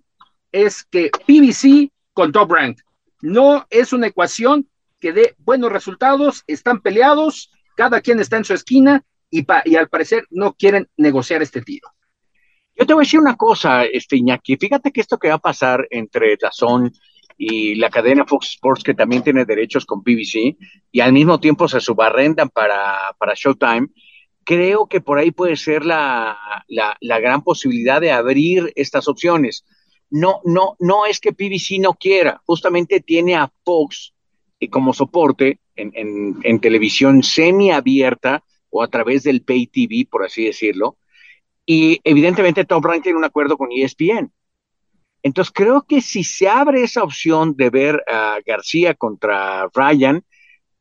es 0.51 0.83
que 0.83 1.09
PBC 1.09 1.91
con 2.13 2.31
Top 2.31 2.51
Rank. 2.51 2.79
No 3.21 3.65
es 3.69 3.93
una 3.93 4.07
ecuación 4.07 4.67
que 4.99 5.13
dé 5.13 5.35
buenos 5.37 5.71
resultados, 5.71 6.43
están 6.45 6.81
peleados, 6.81 7.51
cada 7.75 8.01
quien 8.01 8.19
está 8.19 8.37
en 8.37 8.45
su 8.45 8.53
esquina 8.53 9.03
y, 9.29 9.45
y 9.65 9.75
al 9.75 9.89
parecer 9.89 10.25
no 10.29 10.53
quieren 10.53 10.89
negociar 10.97 11.41
este 11.41 11.61
tiro. 11.61 11.89
Yo 12.75 12.85
te 12.85 12.93
voy 12.93 13.03
a 13.03 13.05
decir 13.05 13.19
una 13.19 13.37
cosa, 13.37 13.85
este 13.85 14.17
Iñaki, 14.17 14.57
fíjate 14.57 14.91
que 14.91 15.01
esto 15.01 15.17
que 15.17 15.29
va 15.29 15.35
a 15.35 15.39
pasar 15.39 15.87
entre 15.89 16.35
Dazón 16.39 16.91
y 17.37 17.75
la 17.75 17.89
cadena 17.89 18.25
Fox 18.25 18.49
Sports, 18.51 18.83
que 18.83 18.93
también 18.93 19.23
tiene 19.23 19.45
derechos 19.45 19.85
con 19.85 20.01
BBC, 20.01 20.57
y 20.91 20.99
al 20.99 21.13
mismo 21.13 21.39
tiempo 21.39 21.67
se 21.67 21.79
subarrendan 21.79 22.49
para, 22.49 23.15
para 23.17 23.33
Showtime, 23.35 23.87
creo 24.43 24.87
que 24.87 25.01
por 25.01 25.17
ahí 25.17 25.31
puede 25.31 25.55
ser 25.55 25.85
la, 25.85 26.37
la, 26.67 26.97
la 26.99 27.19
gran 27.19 27.43
posibilidad 27.43 28.01
de 28.01 28.11
abrir 28.11 28.71
estas 28.75 29.07
opciones 29.07 29.63
no, 30.13 30.41
no, 30.43 30.75
no 30.79 31.07
es 31.07 31.19
que 31.19 31.33
PBC 31.33 31.79
no 31.79 31.95
quiera, 31.95 32.39
justamente 32.45 32.99
tiene 32.99 33.35
a 33.35 33.51
Fox 33.65 34.13
eh, 34.59 34.69
como 34.69 34.93
soporte 34.93 35.59
en, 35.75 35.91
en, 35.95 36.37
en 36.43 36.59
televisión 36.59 37.23
semiabierta 37.23 38.43
o 38.69 38.83
a 38.83 38.87
través 38.89 39.23
del 39.23 39.41
pay 39.41 39.65
TV, 39.65 40.07
por 40.09 40.23
así 40.23 40.45
decirlo, 40.45 40.97
y 41.65 41.99
evidentemente 42.03 42.63
Top 42.63 42.85
Rank 42.85 43.01
tiene 43.01 43.17
un 43.17 43.23
acuerdo 43.23 43.57
con 43.57 43.69
ESPN. 43.71 44.31
Entonces 45.23 45.53
creo 45.53 45.83
que 45.87 46.01
si 46.01 46.23
se 46.23 46.47
abre 46.47 46.83
esa 46.83 47.03
opción 47.03 47.55
de 47.55 47.69
ver 47.69 48.03
a 48.07 48.37
García 48.45 48.93
contra 48.93 49.67
Ryan, 49.73 50.23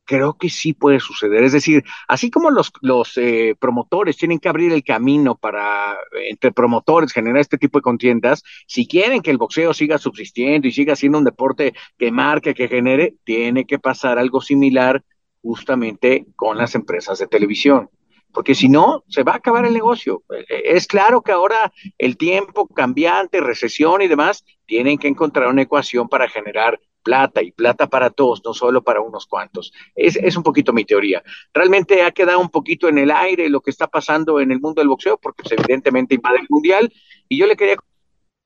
creo 0.05 0.33
que 0.37 0.49
sí 0.49 0.73
puede 0.73 0.99
suceder. 0.99 1.43
Es 1.43 1.53
decir, 1.53 1.83
así 2.07 2.29
como 2.29 2.51
los, 2.51 2.71
los 2.81 3.17
eh, 3.17 3.55
promotores 3.59 4.17
tienen 4.17 4.39
que 4.39 4.49
abrir 4.49 4.73
el 4.73 4.83
camino 4.83 5.35
para, 5.35 5.95
entre 6.29 6.51
promotores, 6.51 7.13
generar 7.13 7.39
este 7.39 7.57
tipo 7.57 7.77
de 7.79 7.83
contiendas, 7.83 8.43
si 8.67 8.85
quieren 8.85 9.21
que 9.21 9.31
el 9.31 9.37
boxeo 9.37 9.73
siga 9.73 9.97
subsistiendo 9.97 10.67
y 10.67 10.71
siga 10.71 10.95
siendo 10.95 11.17
un 11.17 11.23
deporte 11.23 11.73
que 11.97 12.11
marque, 12.11 12.53
que 12.53 12.67
genere, 12.67 13.15
tiene 13.23 13.65
que 13.65 13.79
pasar 13.79 14.19
algo 14.19 14.41
similar 14.41 15.03
justamente 15.41 16.25
con 16.35 16.57
las 16.57 16.75
empresas 16.75 17.19
de 17.19 17.27
televisión. 17.27 17.89
Porque 18.33 18.55
si 18.55 18.67
no, 18.67 19.03
se 19.07 19.23
va 19.23 19.33
a 19.33 19.37
acabar 19.37 19.65
el 19.65 19.73
negocio. 19.73 20.23
Eh, 20.29 20.45
eh, 20.49 20.61
es 20.65 20.87
claro 20.87 21.21
que 21.21 21.31
ahora 21.31 21.71
el 21.97 22.17
tiempo 22.17 22.67
cambiante, 22.67 23.39
recesión 23.39 24.01
y 24.01 24.07
demás, 24.07 24.43
tienen 24.65 24.97
que 24.97 25.07
encontrar 25.07 25.47
una 25.47 25.61
ecuación 25.61 26.09
para 26.09 26.27
generar 26.27 26.79
plata 27.03 27.43
y 27.43 27.51
plata 27.51 27.87
para 27.87 28.09
todos, 28.09 28.41
no 28.43 28.53
solo 28.53 28.81
para 28.81 29.01
unos 29.01 29.27
cuantos. 29.27 29.71
Es, 29.95 30.35
un 30.35 30.43
poquito 30.43 30.73
mi 30.73 30.85
teoría. 30.85 31.21
Realmente 31.53 32.01
ha 32.01 32.11
quedado 32.11 32.39
un 32.39 32.49
poquito 32.49 32.87
en 32.87 32.97
el 32.97 33.11
aire 33.11 33.49
lo 33.49 33.61
que 33.61 33.71
está 33.71 33.87
pasando 33.87 34.39
en 34.39 34.51
el 34.51 34.59
mundo 34.59 34.81
del 34.81 34.87
boxeo, 34.87 35.17
porque 35.17 35.43
pues, 35.43 35.53
evidentemente 35.59 36.15
invade 36.15 36.39
el 36.39 36.47
mundial. 36.49 36.91
Y 37.29 37.37
yo 37.37 37.45
le 37.45 37.55
quería 37.55 37.75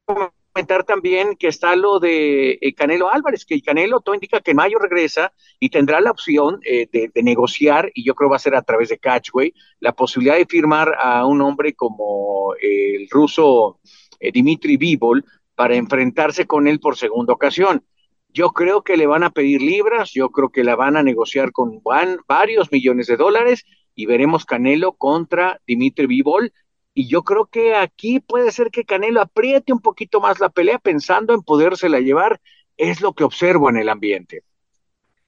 comentar 0.05 0.36
también 0.65 1.35
que 1.35 1.47
está 1.47 1.75
lo 1.75 1.99
de 1.99 2.57
eh, 2.61 2.73
Canelo 2.73 3.11
Álvarez, 3.11 3.45
que 3.45 3.61
Canelo 3.61 4.01
todo 4.01 4.15
indica 4.15 4.41
que 4.41 4.53
Mayo 4.53 4.79
regresa 4.79 5.33
y 5.59 5.69
tendrá 5.69 6.01
la 6.01 6.11
opción 6.11 6.59
eh, 6.63 6.87
de, 6.91 7.23
negociar, 7.23 7.91
y 7.93 8.05
yo 8.05 8.15
creo 8.15 8.29
va 8.29 8.37
a 8.37 8.39
ser 8.39 8.55
a 8.55 8.61
través 8.61 8.89
de 8.89 8.97
Catchway, 8.97 9.53
la 9.79 9.93
posibilidad 9.93 10.35
de 10.35 10.45
firmar 10.45 10.95
a 10.99 11.25
un 11.25 11.41
hombre 11.41 11.73
como 11.73 12.53
el 12.61 13.07
ruso 13.09 13.79
eh, 14.19 14.31
Dimitri 14.31 14.77
Bivol 14.77 15.23
para 15.55 15.75
enfrentarse 15.75 16.45
con 16.45 16.67
él 16.67 16.79
por 16.79 16.97
segunda 16.97 17.33
ocasión. 17.33 17.83
Yo 18.29 18.51
creo 18.51 18.83
que 18.83 18.97
le 18.97 19.07
van 19.07 19.23
a 19.23 19.31
pedir 19.31 19.61
libras, 19.61 20.11
yo 20.13 20.29
creo 20.29 20.49
que 20.49 20.63
la 20.63 20.75
van 20.75 20.97
a 20.97 21.03
negociar 21.03 21.51
con 21.51 21.81
van, 21.83 22.17
varios 22.27 22.71
millones 22.71 23.07
de 23.07 23.17
dólares 23.17 23.65
y 23.95 24.05
veremos 24.05 24.45
Canelo 24.45 24.93
contra 24.93 25.59
Dimitri 25.65 26.05
Bivol. 26.05 26.53
Y 26.99 27.07
yo 27.07 27.21
creo 27.21 27.45
que 27.45 27.75
aquí 27.75 28.19
puede 28.19 28.51
ser 28.51 28.71
que 28.71 28.83
Canelo 28.83 29.21
apriete 29.21 29.71
un 29.71 29.81
poquito 29.81 30.19
más 30.19 30.39
la 30.39 30.49
pelea 30.49 30.79
pensando 30.79 31.35
en 31.35 31.43
podérsela 31.43 31.99
llevar. 31.99 32.41
Es 32.75 33.01
lo 33.01 33.13
que 33.13 33.23
observo 33.23 33.69
en 33.69 33.77
el 33.77 33.89
ambiente. 33.89 34.41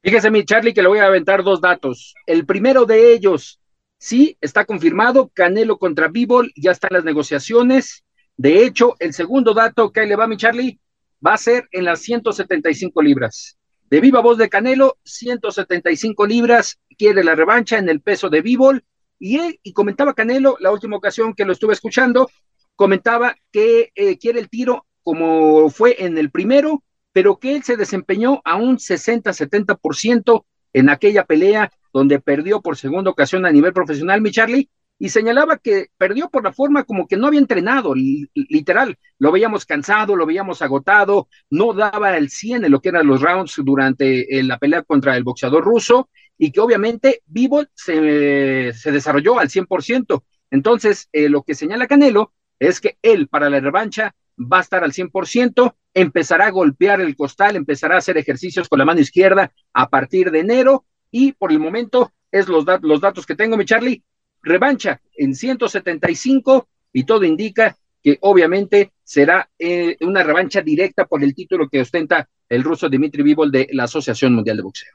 Fíjese, 0.02 0.32
mi 0.32 0.44
Charlie, 0.46 0.74
que 0.74 0.82
le 0.82 0.88
voy 0.88 0.98
a 0.98 1.06
aventar 1.06 1.44
dos 1.44 1.62
datos. 1.62 2.16
El 2.26 2.48
primero 2.48 2.86
de 2.86 3.14
ellos, 3.14 3.62
sí, 4.00 4.36
está 4.42 4.66
confirmado, 4.66 5.30
Canelo 5.32 5.78
contra 5.78 6.08
Bivol, 6.08 6.52
ya 6.56 6.72
están 6.72 6.90
las 6.94 7.04
negociaciones. 7.04 8.04
De 8.36 8.66
hecho, 8.66 8.96
el 8.98 9.14
segundo 9.14 9.54
dato 9.54 9.92
que 9.92 10.08
le 10.08 10.16
va, 10.16 10.26
mi 10.26 10.38
Charlie, 10.38 10.80
va 11.24 11.36
a 11.36 11.38
ser 11.38 11.70
en 11.72 11.86
las 11.86 12.02
175 12.02 13.00
libras. 13.04 13.60
De 13.92 14.02
viva 14.02 14.22
voz 14.22 14.40
de 14.40 14.50
Canelo, 14.50 14.98
175 15.04 16.26
libras, 16.26 16.80
quiere 16.98 17.24
la 17.24 17.36
revancha 17.36 17.78
en 17.78 17.90
el 17.90 18.02
peso 18.02 18.28
de 18.32 18.42
Bivol. 18.42 18.84
Y, 19.20 19.38
él, 19.38 19.60
y 19.62 19.74
comentaba 19.74 20.14
Canelo, 20.14 20.58
la 20.60 20.72
última 20.72 20.98
ocasión 20.98 21.34
que 21.34 21.46
lo 21.46 21.52
estuve 21.52 21.74
escuchando, 21.74 22.30
comentaba 22.76 23.36
que 23.52 23.92
eh, 23.94 24.18
quiere 24.18 24.40
el 24.40 24.50
tiro 24.50 24.86
como 25.04 25.70
fue 25.70 26.06
en 26.06 26.18
el 26.18 26.32
primero, 26.32 26.84
pero 27.12 27.38
que 27.40 27.56
él 27.56 27.64
se 27.64 27.78
desempeñó 27.78 28.42
a 28.46 28.56
un 28.56 28.78
60-70% 28.78 30.46
en 30.74 30.90
aquella 30.90 31.26
pelea 31.26 31.72
donde 31.92 32.20
perdió 32.20 32.62
por 32.62 32.78
segunda 32.78 33.10
ocasión 33.10 33.46
a 33.46 33.52
nivel 33.52 33.74
profesional, 33.74 34.22
mi 34.22 34.32
Charlie, 34.32 34.70
y 35.00 35.10
señalaba 35.10 35.58
que 35.58 35.88
perdió 35.98 36.30
por 36.30 36.44
la 36.44 36.52
forma 36.52 36.84
como 36.84 37.08
que 37.08 37.16
no 37.16 37.28
había 37.28 37.40
entrenado, 37.40 37.96
literal, 37.96 38.98
lo 39.18 39.32
veíamos 39.32 39.66
cansado, 39.66 40.16
lo 40.16 40.26
veíamos 40.26 40.62
agotado, 40.62 41.30
no 41.50 41.74
daba 41.74 42.18
el 42.18 42.30
100 42.30 42.66
en 42.66 42.72
lo 42.72 42.82
que 42.82 42.90
eran 42.90 43.08
los 43.08 43.22
rounds 43.22 43.56
durante 43.64 44.38
eh, 44.38 44.44
la 44.44 44.58
pelea 44.60 44.84
contra 44.84 45.16
el 45.16 45.24
boxeador 45.24 45.64
ruso 45.64 46.10
y 46.38 46.52
que 46.52 46.60
obviamente 46.60 47.22
Vivo 47.26 47.64
se, 47.74 48.74
se 48.74 48.92
desarrolló 48.92 49.40
al 49.40 49.50
100%. 49.50 50.24
Entonces, 50.52 51.08
eh, 51.14 51.30
lo 51.30 51.44
que 51.44 51.56
señala 51.56 51.88
Canelo 51.88 52.34
es 52.60 52.82
que 52.82 52.98
él 53.02 53.30
para 53.30 53.50
la 53.50 53.62
revancha 53.62 54.14
va 54.38 54.58
a 54.60 54.62
estar 54.62 54.84
al 54.84 54.92
100%, 54.92 55.76
empezará 55.94 56.48
a 56.48 56.52
golpear 56.52 57.00
el 57.00 57.16
costal, 57.16 57.56
empezará 57.56 57.96
a 57.96 58.00
hacer 58.00 58.18
ejercicios 58.18 58.68
con 58.68 58.80
la 58.80 58.86
mano 58.86 59.00
izquierda 59.00 59.54
a 59.74 59.90
partir 59.90 60.32
de 60.32 60.40
enero 60.40 60.86
y 61.10 61.32
por 61.34 61.52
el 61.52 61.60
momento 61.60 62.12
es 62.32 62.48
los, 62.48 62.66
los 62.82 63.02
datos 63.02 63.26
que 63.26 63.36
tengo, 63.36 63.58
mi 63.58 63.66
Charlie, 63.66 64.04
revancha 64.42 65.02
en 65.16 65.36
175 65.36 66.68
y 66.94 67.04
todo 67.04 67.24
indica 67.24 67.78
que 68.02 68.18
obviamente 68.22 68.92
será 69.04 69.50
eh, 69.58 69.98
una 70.02 70.24
revancha 70.24 70.62
directa 70.62 71.06
por 71.06 71.24
el 71.24 71.36
título 71.36 71.68
que 71.70 71.82
ostenta 71.82 72.30
el 72.48 72.64
ruso 72.64 72.90
Dimitri 72.90 73.24
Bivol 73.24 73.52
de 73.52 73.68
la 73.72 73.84
Asociación 73.84 74.34
Mundial 74.34 74.58
de 74.58 74.64
Boxeo. 74.64 74.94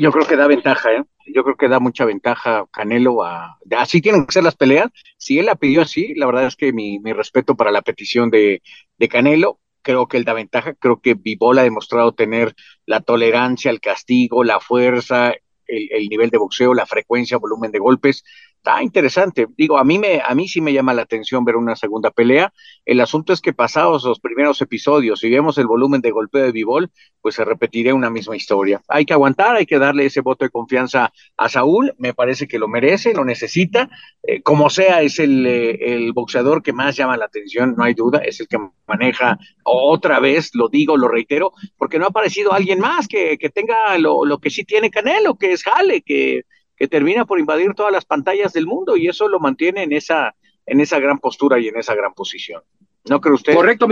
Yo 0.00 0.10
creo 0.10 0.26
que 0.26 0.36
da 0.36 0.48
ventaja, 0.48 0.92
¿eh? 0.92 1.04
Yo 1.32 1.44
creo 1.44 1.56
que 1.56 1.68
da 1.68 1.78
mucha 1.78 2.04
ventaja 2.04 2.66
Canelo 2.72 3.22
a... 3.22 3.58
Así 3.76 4.00
tienen 4.00 4.26
que 4.26 4.32
ser 4.32 4.42
las 4.42 4.56
peleas. 4.56 4.90
Si 5.16 5.38
él 5.38 5.46
la 5.46 5.54
pidió 5.54 5.82
así, 5.82 6.14
la 6.14 6.26
verdad 6.26 6.46
es 6.46 6.56
que 6.56 6.72
mi, 6.72 6.98
respeto 7.12 7.54
para 7.54 7.70
la 7.70 7.82
petición 7.82 8.28
de, 8.30 8.62
de 8.98 9.08
Canelo, 9.08 9.60
creo 9.82 10.08
que 10.08 10.16
él 10.16 10.24
da 10.24 10.32
ventaja. 10.32 10.74
Creo 10.74 11.00
que 11.00 11.14
Bivol 11.14 11.58
ha 11.58 11.62
demostrado 11.62 12.12
tener 12.12 12.54
la 12.86 13.00
tolerancia, 13.00 13.70
el 13.70 13.80
castigo, 13.80 14.42
la 14.42 14.58
fuerza, 14.58 15.34
el, 15.68 15.88
el, 15.92 16.08
nivel 16.08 16.30
de 16.30 16.38
boxeo, 16.38 16.74
la 16.74 16.86
frecuencia, 16.86 17.36
volumen 17.38 17.70
de 17.70 17.78
golpes. 17.78 18.24
Está 18.58 18.82
interesante. 18.82 19.46
Digo, 19.56 19.78
a 19.78 19.84
mí 19.84 19.98
me, 19.98 20.20
a 20.20 20.34
mí 20.34 20.48
sí 20.48 20.60
me 20.60 20.72
llama 20.72 20.92
la 20.92 21.02
atención 21.02 21.44
ver 21.44 21.56
una 21.56 21.76
segunda 21.76 22.10
pelea. 22.10 22.52
El 22.84 23.00
asunto 23.00 23.32
es 23.32 23.40
que 23.40 23.52
pasados 23.52 24.04
los 24.04 24.18
primeros 24.18 24.60
episodios, 24.60 25.20
si 25.20 25.30
vemos 25.30 25.58
el 25.58 25.68
volumen 25.68 26.00
de 26.00 26.10
golpeo 26.10 26.42
de 26.42 26.52
Bivol, 26.52 26.90
pues 27.20 27.36
se 27.36 27.44
repetiría 27.44 27.94
una 27.94 28.10
misma 28.10 28.36
historia. 28.36 28.82
Hay 28.88 29.06
que 29.06 29.12
aguantar, 29.12 29.56
hay 29.56 29.64
que 29.64 29.78
darle 29.78 30.06
ese 30.06 30.22
voto 30.22 30.44
de 30.44 30.50
confianza 30.50 31.12
a 31.36 31.48
Saúl. 31.48 31.94
Me 31.98 32.14
parece 32.14 32.48
que 32.48 32.58
lo 32.58 32.66
merece, 32.66 33.14
lo 33.14 33.24
necesita. 33.24 33.88
Eh, 34.24 34.42
como 34.42 34.68
sea, 34.70 35.02
es 35.02 35.20
el, 35.20 35.46
eh, 35.46 35.94
el 35.94 36.12
boxeador 36.12 36.62
que 36.62 36.72
más 36.72 36.96
llama 36.96 37.16
la 37.16 37.26
atención, 37.26 37.74
no 37.76 37.84
hay 37.84 37.94
duda. 37.94 38.18
Es 38.18 38.40
el 38.40 38.48
que 38.48 38.58
maneja 38.88 39.38
otra 39.62 40.18
vez, 40.18 40.50
lo 40.54 40.68
digo, 40.68 40.96
lo 40.96 41.06
reitero, 41.08 41.52
porque 41.76 41.98
no 41.98 42.06
ha 42.06 42.08
aparecido 42.08 42.52
alguien 42.52 42.80
más 42.80 43.06
que, 43.06 43.38
que 43.38 43.50
tenga 43.50 43.96
lo, 43.98 44.24
lo 44.24 44.38
que 44.38 44.50
sí 44.50 44.64
tiene 44.64 44.90
Canelo, 44.90 45.36
que 45.36 45.52
es 45.52 45.62
Jale, 45.62 46.02
que 46.02 46.42
que 46.78 46.88
termina 46.88 47.24
por 47.24 47.40
invadir 47.40 47.74
todas 47.74 47.92
las 47.92 48.04
pantallas 48.04 48.52
del 48.52 48.66
mundo 48.66 48.96
y 48.96 49.08
eso 49.08 49.28
lo 49.28 49.40
mantiene 49.40 49.82
en 49.82 49.92
esa, 49.92 50.34
en 50.64 50.80
esa 50.80 51.00
gran 51.00 51.18
postura 51.18 51.58
y 51.58 51.68
en 51.68 51.76
esa 51.76 51.94
gran 51.94 52.14
posición. 52.14 52.62
¿No 53.08 53.20
cree 53.20 53.34
usted? 53.34 53.54
Correcto, 53.54 53.88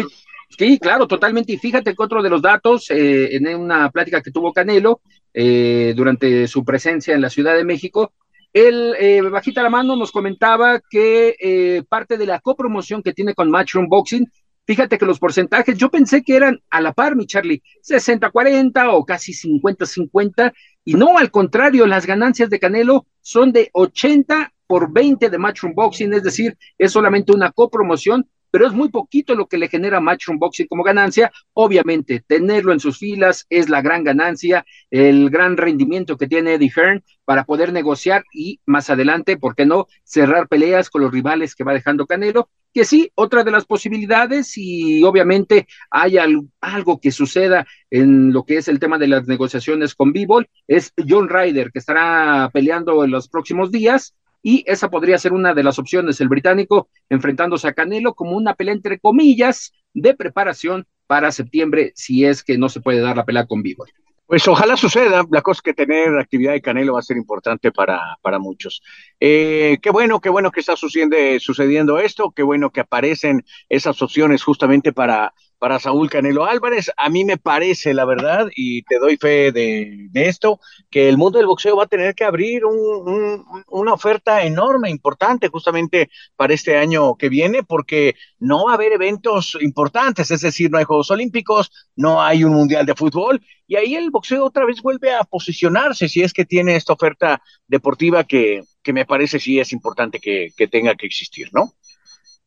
sí, 0.57 0.79
claro, 0.79 1.09
totalmente. 1.09 1.53
Y 1.53 1.59
fíjate 1.59 1.95
que 1.95 2.03
otro 2.03 2.23
de 2.23 2.31
los 2.31 2.41
datos, 2.41 2.91
eh, 2.91 3.35
en 3.35 3.49
una 3.57 3.91
plática 3.91 4.23
que 4.23 4.31
tuvo 4.31 4.53
Canelo 4.53 5.01
eh, 5.35 5.95
durante 5.97 6.47
su 6.47 6.65
presencia 6.65 7.15
en 7.15 7.23
la 7.23 7.31
Ciudad 7.31 7.57
de 7.57 7.65
México, 7.65 8.13
él, 8.53 8.95
eh, 8.99 9.21
bajita 9.21 9.63
la 9.63 9.71
mano, 9.71 9.97
nos 9.97 10.13
comentaba 10.13 10.81
que 10.89 11.85
parte 11.89 12.17
de 12.17 12.27
la 12.27 12.41
copromoción 12.41 13.03
que 13.03 13.13
tiene 13.13 13.35
con 13.35 13.51
Matchroom 13.51 13.89
Boxing 13.89 14.27
Fíjate 14.67 14.99
que 14.99 15.07
los 15.07 15.21
porcentajes, 15.21 15.79
yo 15.79 15.91
pensé 15.91 16.23
que 16.23 16.37
eran 16.37 16.61
a 16.71 16.81
la 16.81 16.93
par, 16.93 17.15
mi 17.15 17.27
Charlie, 17.27 17.63
60-40 17.89 18.89
o 18.93 19.05
casi 19.05 19.33
50-50, 19.33 20.53
y 20.85 20.95
no, 20.95 21.19
al 21.19 21.31
contrario, 21.31 21.87
las 21.87 22.05
ganancias 22.05 22.51
de 22.51 22.59
Canelo 22.59 23.07
son 23.21 23.53
de 23.53 23.71
80 23.73 24.53
por 24.67 24.93
20 24.93 25.31
de 25.31 25.39
Matchroom 25.39 25.75
Boxing, 25.75 26.13
es 26.15 26.25
decir, 26.25 26.59
es 26.79 26.91
solamente 26.91 27.33
una 27.33 27.53
copromoción 27.53 28.29
pero 28.57 28.69
es 28.69 28.73
muy 28.73 28.89
poquito 28.89 29.35
lo 29.35 29.49
que 29.49 29.59
le 29.59 29.69
genera 29.69 30.01
Matchroom 30.01 30.39
Boxing 30.39 30.67
como 30.67 30.83
ganancia. 30.83 31.31
Obviamente, 31.53 32.25
tenerlo 32.27 32.73
en 32.73 32.81
sus 32.81 32.97
filas 32.97 33.45
es 33.51 33.69
la 33.69 33.83
gran 33.83 34.03
ganancia, 34.03 34.65
el 34.91 35.29
gran 35.29 35.59
rendimiento 35.59 36.17
que 36.17 36.27
tiene 36.27 36.55
Eddie 36.55 36.73
Hearn 36.75 37.05
para 37.27 37.45
poder 37.45 37.71
negociar 37.71 38.25
y 38.33 38.59
más 38.65 38.89
adelante, 38.89 39.37
¿por 39.37 39.55
qué 39.55 39.67
no?, 39.67 39.89
cerrar 40.05 40.49
peleas 40.49 40.89
con 40.89 41.03
los 41.03 41.13
rivales 41.13 41.55
que 41.55 41.65
va 41.65 41.75
dejando 41.75 42.07
Canelo. 42.07 42.49
Que 42.73 42.87
sí, 42.87 43.13
otra 43.15 43.45
de 43.45 43.51
las 43.51 43.67
posibilidades, 43.67 44.57
y 44.57 45.05
obviamente 45.05 45.67
hay 45.91 46.17
algo 46.17 46.99
que 46.99 47.13
suceda 47.13 47.67
en 47.91 48.33
lo 48.33 48.47
que 48.47 48.57
es 48.57 48.69
el 48.69 48.79
tema 48.79 48.97
de 48.97 49.09
las 49.09 49.27
negociaciones 49.27 49.95
con 49.95 50.15
B-Ball, 50.15 50.49
es 50.67 50.95
John 51.07 51.29
Ryder, 51.29 51.73
que 51.73 51.79
estará 51.79 52.49
peleando 52.55 53.05
en 53.05 53.11
los 53.11 53.29
próximos 53.29 53.71
días 53.71 54.15
y 54.47 54.63
esa 54.69 54.89
podría 54.91 55.19
ser 55.19 55.33
una 55.33 55.55
de 55.55 55.65
las 55.65 55.77
opciones, 55.81 56.21
el 56.21 56.29
británico 56.29 56.89
enfrentándose 57.09 57.67
a 57.67 57.73
Canelo 57.73 58.15
como 58.15 58.37
una 58.37 58.55
pelea 58.55 58.75
entre 58.75 59.01
comillas 59.01 59.73
de 59.93 60.15
preparación 60.15 60.87
para 61.09 61.33
septiembre 61.33 61.91
si 61.97 62.25
es 62.25 62.45
que 62.45 62.57
no 62.57 62.69
se 62.69 62.81
puede 62.81 63.01
dar 63.01 63.17
la 63.17 63.25
pelea 63.25 63.47
con 63.47 63.61
Vivo. 63.61 63.87
Pues 64.25 64.47
ojalá 64.47 64.77
suceda, 64.77 65.25
la 65.29 65.43
cosa 65.43 65.59
es 65.59 65.63
que 65.63 65.75
tener 65.75 66.17
actividad 66.17 66.53
de 66.53 66.63
Canelo 66.63 66.93
va 66.93 67.01
a 67.01 67.03
ser 67.03 67.17
importante 67.17 67.73
para, 67.73 68.19
para 68.23 68.39
muchos. 68.39 68.83
Eh, 69.19 69.79
qué 69.83 69.91
bueno, 69.91 70.21
qué 70.21 70.29
bueno 70.29 70.53
que 70.53 70.61
está 70.61 70.77
sucediendo, 70.77 71.17
sucediendo 71.41 71.99
esto, 71.99 72.31
qué 72.31 72.45
bueno 72.45 72.71
que 72.71 72.79
aparecen 72.79 73.45
esas 73.69 74.01
opciones 74.01 74.45
justamente 74.45 74.93
para 74.93 75.35
para 75.59 75.79
Saúl 75.79 76.11
Canelo 76.11 76.45
Álvarez. 76.45 76.91
A 76.97 77.09
mí 77.09 77.25
me 77.25 77.39
parece, 77.39 77.95
la 77.95 78.05
verdad, 78.05 78.49
y 78.55 78.83
te 78.83 78.99
doy 78.99 79.17
fe 79.17 79.53
de, 79.53 80.09
esto, 80.15 80.61
que 80.91 81.09
el 81.09 81.17
mundo 81.17 81.39
del 81.39 81.47
boxeo 81.47 81.77
va 81.77 81.85
a 81.85 81.89
tener 81.89 82.15
que 82.15 82.25
abrir 82.25 82.63
una 82.65 83.93
oferta 83.93 84.43
enorme, 84.45 84.91
importante, 84.91 85.49
justamente 85.49 86.11
para 86.37 86.55
este 86.55 86.77
año 86.77 87.17
que 87.17 87.29
viene, 87.29 87.63
porque 87.63 88.15
no 88.39 88.67
va 88.67 88.73
a 88.73 88.75
haber 88.75 88.93
eventos 88.93 89.57
importantes, 89.61 90.31
es 90.31 90.41
decir, 90.41 90.71
no 90.71 90.79
hay 90.79 90.85
Juegos 90.85 91.11
Olímpicos, 91.11 91.71
no 91.95 92.23
hay 92.23 92.45
un 92.45 92.53
Mundial 92.53 92.87
de 92.87 92.95
Fútbol, 92.95 93.41
y 93.67 93.77
ahí 93.77 93.95
el 93.95 94.11
boxeo 94.11 94.45
otra 94.45 94.65
vez 94.65 94.81
vuelve 94.83 95.13
a 95.13 95.25
posicionarse, 95.25 96.09
si 96.09 96.23
es 96.23 96.33
que 96.33 96.45
tiene 96.45 96.77
esta 96.77 96.93
oferta 96.93 97.43
deportiva 97.67 98.25
que, 98.25 98.63
que 98.83 98.93
me 98.93 99.05
parece 99.05 99.41
sí 99.41 99.59
es 99.59 99.73
importante 99.73 100.21
que, 100.21 100.53
tenga 100.71 100.95
que 100.95 101.07
existir, 101.07 101.49
¿no? 101.53 101.73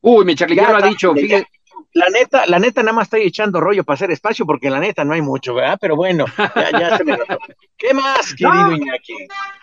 Uy, 0.02 0.24
mi 0.24 0.36
Charlie, 0.36 0.56
ya, 0.56 0.72
lo 0.72 0.78
ha 0.78 0.88
dicho, 0.88 1.14
fíjate 1.14 1.59
la 1.94 2.10
neta, 2.10 2.46
la 2.46 2.60
neta 2.60 2.82
nada 2.82 2.94
más 2.94 3.08
estoy 3.08 3.24
echando 3.24 3.60
rollo 3.60 3.84
para 3.84 3.96
hacer 3.96 4.12
espacio 4.12 4.46
porque 4.46 4.70
la 4.70 4.80
neta 4.80 5.04
no 5.04 5.14
hay 5.14 5.22
mucho, 5.22 5.54
¿verdad? 5.54 5.78
Pero 5.80 5.96
bueno, 5.96 6.26
ya, 6.72 6.98
se 6.98 7.04
me 7.04 7.18
¿Qué 7.80 7.94
más, 7.94 8.34
querido 8.36 8.74
Iñaki? 8.74 9.14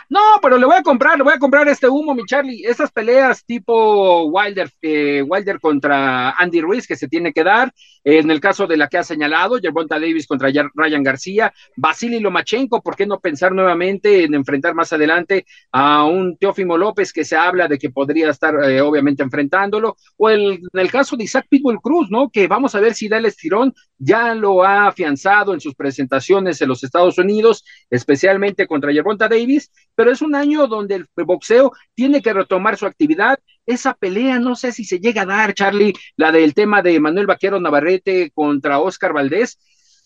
No, 0.08 0.38
pero 0.40 0.56
le 0.56 0.64
voy 0.64 0.76
a 0.76 0.82
comprar, 0.82 1.18
le 1.18 1.24
voy 1.24 1.34
a 1.34 1.38
comprar 1.38 1.68
este 1.68 1.88
humo, 1.88 2.14
mi 2.14 2.24
Charlie. 2.24 2.64
Esas 2.64 2.90
peleas 2.90 3.44
tipo 3.44 4.24
Wilder, 4.24 4.70
eh, 4.80 5.22
Wilder 5.22 5.60
contra 5.60 6.30
Andy 6.30 6.60
Ruiz 6.60 6.86
que 6.86 6.96
se 6.96 7.08
tiene 7.08 7.32
que 7.32 7.44
dar. 7.44 7.72
en 8.04 8.30
el 8.30 8.38
caso 8.38 8.68
de 8.68 8.76
la 8.76 8.86
que 8.86 8.98
ha 8.98 9.02
señalado, 9.02 9.58
Gervonta 9.60 9.98
Davis 9.98 10.28
contra 10.28 10.48
Ryan 10.74 11.02
García, 11.02 11.52
Vasily 11.76 12.20
Lomachenko, 12.20 12.80
¿por 12.80 12.94
qué 12.94 13.04
no 13.04 13.18
pensar 13.18 13.50
nuevamente 13.50 14.22
en 14.22 14.34
enfrentar 14.34 14.74
más 14.74 14.92
adelante 14.92 15.44
a 15.72 16.04
un 16.04 16.36
Teófimo 16.36 16.78
López 16.78 17.12
que 17.12 17.24
se 17.24 17.36
habla 17.36 17.66
de 17.66 17.78
que 17.78 17.90
podría 17.90 18.30
estar 18.30 18.54
eh, 18.62 18.80
obviamente 18.80 19.24
enfrentándolo? 19.24 19.96
O 20.16 20.30
el, 20.30 20.60
en 20.72 20.80
el 20.80 20.90
caso 20.90 21.16
de 21.16 21.24
Isaac 21.24 21.46
Pitbull 21.50 21.80
Cruz, 21.80 22.06
¿no? 22.08 22.30
Que 22.30 22.46
vamos 22.46 22.76
a 22.76 22.80
ver 22.80 22.94
si 22.94 23.08
da 23.08 23.18
el 23.18 23.26
estirón, 23.26 23.74
ya 23.98 24.34
lo 24.34 24.62
ha 24.62 24.86
afianzado 24.86 25.52
en 25.52 25.60
sus 25.60 25.74
presentaciones 25.74 26.62
en 26.62 26.68
los 26.68 26.84
Estados 26.84 27.18
Unidos, 27.18 27.64
especialmente 28.06 28.68
contra 28.68 28.92
Gervonta 28.92 29.28
Davis 29.28 29.70
pero 29.96 30.12
es 30.12 30.22
un 30.22 30.34
año 30.34 30.66
donde 30.66 30.94
el 30.94 31.06
boxeo 31.24 31.72
tiene 31.94 32.22
que 32.22 32.32
retomar 32.32 32.76
su 32.76 32.86
actividad. 32.86 33.38
Esa 33.64 33.94
pelea, 33.94 34.38
no 34.38 34.54
sé 34.54 34.70
si 34.70 34.84
se 34.84 35.00
llega 35.00 35.22
a 35.22 35.26
dar, 35.26 35.54
Charlie, 35.54 35.94
la 36.16 36.30
del 36.30 36.54
tema 36.54 36.82
de 36.82 37.00
Manuel 37.00 37.26
Vaquero 37.26 37.58
Navarrete 37.58 38.30
contra 38.32 38.78
Oscar 38.78 39.12
Valdés. 39.12 39.58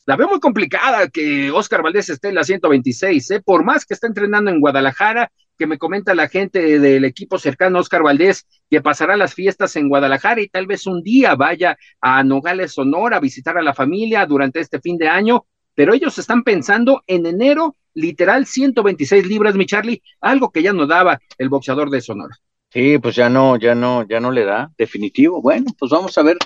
La 0.07 0.17
veo 0.17 0.29
muy 0.29 0.41
complicada 0.41 1.09
que 1.09 1.51
Oscar 1.51 1.83
Valdés 1.83 2.09
esté 2.09 2.29
en 2.29 2.37
la 2.37 2.45
126, 2.45 3.31
¿eh? 3.33 3.43
por 3.45 3.65
más 3.65 3.85
que 3.85 3.95
está 3.95 4.07
entrenando 4.07 4.51
en 4.51 4.61
Guadalajara, 4.61 5.31
que 5.59 5.67
me 5.67 5.77
comenta 5.77 6.15
la 6.15 6.29
gente 6.29 6.79
del 6.79 7.05
equipo 7.05 7.39
cercano 7.39 7.81
Oscar 7.81 8.03
Valdés, 8.03 8.47
que 8.71 8.81
pasará 8.81 9.17
las 9.17 9.35
fiestas 9.35 9.77
en 9.77 9.89
Guadalajara 9.89 10.41
y 10.41 10.49
tal 10.49 10.67
vez 10.67 10.87
un 10.87 11.03
día 11.03 11.35
vaya 11.35 11.77
a 12.01 12.25
Nogales, 12.25 12.73
Sonora, 12.73 13.19
a 13.19 13.21
visitar 13.21 13.59
a 13.59 13.63
la 13.63 13.75
familia 13.75 14.25
durante 14.25 14.61
este 14.61 14.81
fin 14.81 14.97
de 14.97 15.09
año, 15.09 15.45
pero 15.75 15.95
ellos 15.95 16.19
están 16.19 16.43
pensando 16.43 17.03
en 17.07 17.27
enero 17.27 17.77
literal 17.95 18.47
126 18.47 19.27
libras, 19.27 19.55
mi 19.55 19.67
Charlie, 19.67 20.03
algo 20.21 20.51
que 20.51 20.63
ya 20.63 20.73
no 20.73 20.87
daba 20.87 21.21
el 21.39 21.49
boxeador 21.49 21.91
de 21.91 22.01
Sonora. 22.01 22.37
Sí, 22.71 22.99
pues 22.99 23.17
ya 23.17 23.29
no, 23.29 23.57
ya 23.57 23.75
no, 23.75 24.07
ya 24.07 24.21
no 24.21 24.31
le 24.31 24.45
da, 24.45 24.71
definitivo. 24.79 25.43
Bueno, 25.43 25.73
pues 25.79 25.91
vamos 25.91 26.17
a 26.17 26.23
ver 26.23 26.39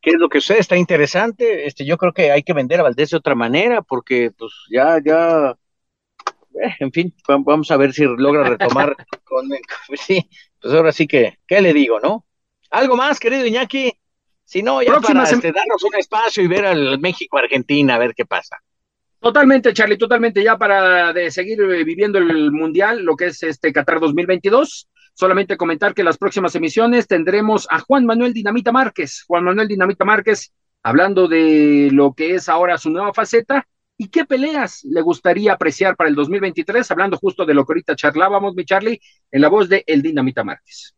qué 0.00 0.10
es 0.10 0.16
lo 0.18 0.28
que 0.28 0.40
sucede, 0.40 0.60
está 0.60 0.76
interesante. 0.76 1.66
Este, 1.66 1.84
yo 1.84 1.96
creo 1.96 2.12
que 2.12 2.30
hay 2.30 2.42
que 2.42 2.52
vender 2.52 2.80
a 2.80 2.84
Valdés 2.84 3.10
de 3.10 3.16
otra 3.16 3.34
manera, 3.34 3.82
porque 3.82 4.30
pues 4.38 4.52
ya, 4.70 5.00
ya, 5.04 5.56
eh, 6.62 6.74
en 6.78 6.92
fin, 6.92 7.14
vamos 7.26 7.70
a 7.70 7.76
ver 7.76 7.92
si 7.92 8.04
logra 8.04 8.44
retomar 8.44 8.94
con, 9.24 9.48
sí, 9.96 10.28
pues 10.60 10.74
ahora 10.74 10.92
sí 10.92 11.08
que, 11.08 11.38
¿qué 11.46 11.60
le 11.60 11.72
digo, 11.72 11.98
no? 11.98 12.24
Algo 12.70 12.96
más, 12.96 13.18
querido 13.18 13.46
Iñaki. 13.46 13.92
Si 14.44 14.62
no, 14.62 14.82
ya 14.82 15.00
para 15.00 15.24
este, 15.24 15.52
darnos 15.52 15.82
un 15.82 15.94
espacio 15.96 16.42
y 16.42 16.46
ver 16.46 16.66
al 16.66 16.98
México-Argentina, 16.98 17.94
a 17.94 17.98
ver 17.98 18.14
qué 18.14 18.26
pasa. 18.26 18.58
Totalmente, 19.18 19.72
Charlie, 19.72 19.96
totalmente 19.96 20.44
ya 20.44 20.58
para 20.58 21.12
de 21.14 21.30
seguir 21.30 21.58
eh, 21.62 21.82
viviendo 21.82 22.18
el 22.18 22.52
Mundial, 22.52 23.02
lo 23.02 23.16
que 23.16 23.26
es 23.26 23.42
este 23.42 23.72
Qatar 23.72 23.98
2022. 23.98 24.88
Solamente 25.14 25.56
comentar 25.56 25.94
que 25.94 26.04
las 26.04 26.18
próximas 26.18 26.54
emisiones 26.56 27.06
tendremos 27.06 27.66
a 27.70 27.78
Juan 27.78 28.04
Manuel 28.04 28.34
Dinamita 28.34 28.70
Márquez. 28.70 29.24
Juan 29.26 29.44
Manuel 29.44 29.68
Dinamita 29.68 30.04
Márquez 30.04 30.52
hablando 30.82 31.26
de 31.26 31.88
lo 31.90 32.12
que 32.12 32.34
es 32.34 32.50
ahora 32.50 32.76
su 32.76 32.90
nueva 32.90 33.14
faceta 33.14 33.66
y 33.96 34.08
qué 34.08 34.24
peleas 34.24 34.84
le 34.84 35.00
gustaría 35.00 35.52
apreciar 35.54 35.96
para 35.96 36.10
el 36.10 36.16
2023, 36.16 36.90
hablando 36.90 37.16
justo 37.16 37.46
de 37.46 37.54
lo 37.54 37.64
que 37.64 37.72
ahorita 37.72 37.96
charlábamos, 37.96 38.54
mi 38.54 38.64
Charlie, 38.64 39.00
en 39.30 39.40
la 39.40 39.48
voz 39.48 39.68
de 39.68 39.84
El 39.86 40.02
Dinamita 40.02 40.44
Márquez. 40.44 40.94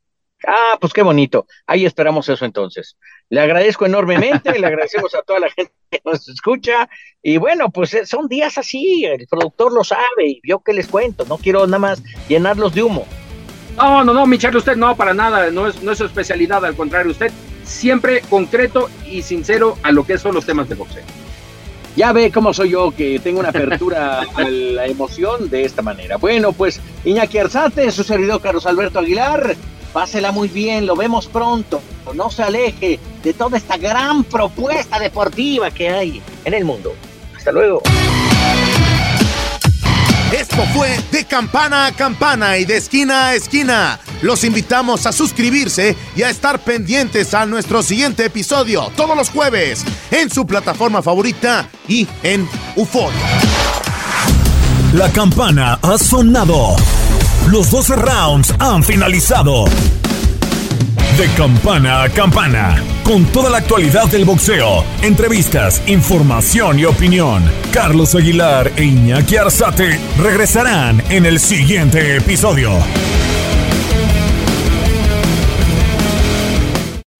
Ah, 0.47 0.79
pues 0.81 0.93
qué 0.93 1.03
bonito. 1.03 1.47
Ahí 1.67 1.85
esperamos 1.85 2.29
eso 2.29 2.45
entonces. 2.45 2.97
Le 3.29 3.41
agradezco 3.41 3.85
enormemente, 3.85 4.59
le 4.59 4.67
agradecemos 4.67 5.15
a 5.15 5.23
toda 5.23 5.41
la 5.41 5.51
gente 5.51 5.73
que 5.91 6.01
nos 6.05 6.29
escucha. 6.29 6.89
Y 7.21 7.39
bueno, 7.39 7.71
pues 7.71 7.93
eh, 7.95 8.07
son 8.07 8.29
días 8.29 8.57
así, 8.57 9.05
el 9.05 9.27
productor 9.27 9.73
lo 9.73 9.83
sabe 9.83 10.29
y 10.29 10.41
yo 10.45 10.61
que 10.61 10.73
les 10.73 10.87
cuento, 10.87 11.25
no 11.29 11.39
quiero 11.39 11.67
nada 11.67 11.81
más 11.81 12.03
llenarlos 12.29 12.75
de 12.75 12.85
humo. 12.85 13.07
No, 13.77 14.05
no, 14.05 14.15
no, 14.15 14.27
mi 14.27 14.39
Charlie, 14.39 14.59
usted 14.59 14.77
no, 14.77 14.97
para 14.97 15.13
nada, 15.13 15.51
no 15.51 15.67
es, 15.67 15.83
no 15.83 15.93
es 15.93 15.99
su 15.99 16.05
especialidad, 16.05 16.65
al 16.65 16.77
contrario, 16.77 17.11
usted 17.11 17.33
siempre 17.65 18.23
concreto 18.31 18.89
y 19.11 19.23
sincero 19.23 19.77
a 19.83 19.91
lo 19.91 20.07
que 20.07 20.17
son 20.17 20.35
los 20.35 20.47
temas 20.47 20.69
de 20.69 20.77
boxeo. 20.77 21.05
Ya 21.97 22.13
ve 22.13 22.31
cómo 22.31 22.55
soy 22.55 22.71
yo, 22.71 22.91
que 22.91 23.19
tengo 23.19 23.41
una 23.41 23.49
apertura 23.49 24.21
a 24.21 24.49
la 24.49 24.87
emoción 24.87 25.49
de 25.49 25.65
esta 25.65 25.83
manera. 25.83 26.19
Bueno, 26.19 26.53
pues 26.53 26.81
Iñaki 27.05 27.39
Arzate, 27.39 27.91
su 27.91 28.05
servidor 28.05 28.41
Carlos 28.43 28.67
Alberto 28.67 28.99
Aguilar, 28.99 29.57
Pásela 29.97 30.31
muy 30.31 30.49
bien, 30.49 30.85
lo 30.85 30.95
vemos 30.95 31.27
pronto. 31.27 31.81
No 32.13 32.29
se 32.29 32.43
aleje 32.43 33.01
de 33.25 33.33
toda 33.33 33.57
esta 33.57 33.79
gran 33.79 34.25
propuesta 34.25 34.99
deportiva 34.99 35.71
que 35.71 35.89
hay 35.89 36.23
en 36.45 36.53
el 36.53 36.67
mundo. 36.67 36.95
Hasta 37.35 37.51
luego. 37.51 37.81
Esto 40.39 40.63
fue 40.75 41.01
de 41.11 41.25
campana 41.25 41.87
a 41.87 41.93
campana 41.93 42.59
y 42.59 42.67
de 42.67 42.77
esquina 42.77 43.29
a 43.29 43.37
esquina. 43.37 43.99
Los 44.21 44.45
invitamos 44.45 45.07
a 45.07 45.13
suscribirse 45.13 45.97
y 46.15 46.25
a 46.25 46.29
estar 46.29 46.59
pendientes 46.59 47.33
a 47.33 47.47
nuestro 47.47 47.83
siguiente 47.83 48.27
episodio 48.27 48.93
todos 48.99 49.17
los 49.17 49.31
jueves 49.31 49.83
en 50.11 50.29
su 50.29 50.47
plataforma 50.47 51.01
favorita 51.01 51.71
y 51.89 52.07
en 52.23 52.47
UFO. 52.77 53.09
La 54.93 55.11
campana 55.11 55.79
ha 55.81 55.97
sonado. 55.97 56.77
Los 57.51 57.71
12 57.71 57.95
rounds 57.95 58.55
han 58.59 58.83
finalizado. 58.83 59.67
De 61.17 61.29
campana 61.37 62.03
a 62.03 62.09
campana, 62.09 62.83
con 63.05 63.25
toda 63.27 63.51
la 63.51 63.59
actualidad 63.59 64.07
del 64.09 64.25
boxeo, 64.25 64.85
entrevistas, 65.01 65.81
información 65.87 66.81
y 66.81 66.85
opinión. 66.87 67.45
Carlos 67.73 68.17
Aguilar 68.17 68.73
e 68.77 68.85
Iñaki 68.85 69.37
Arzate 69.37 69.99
regresarán 70.19 71.01
en 71.09 71.25
el 71.25 71.39
siguiente 71.39 72.17
episodio. 72.17 72.73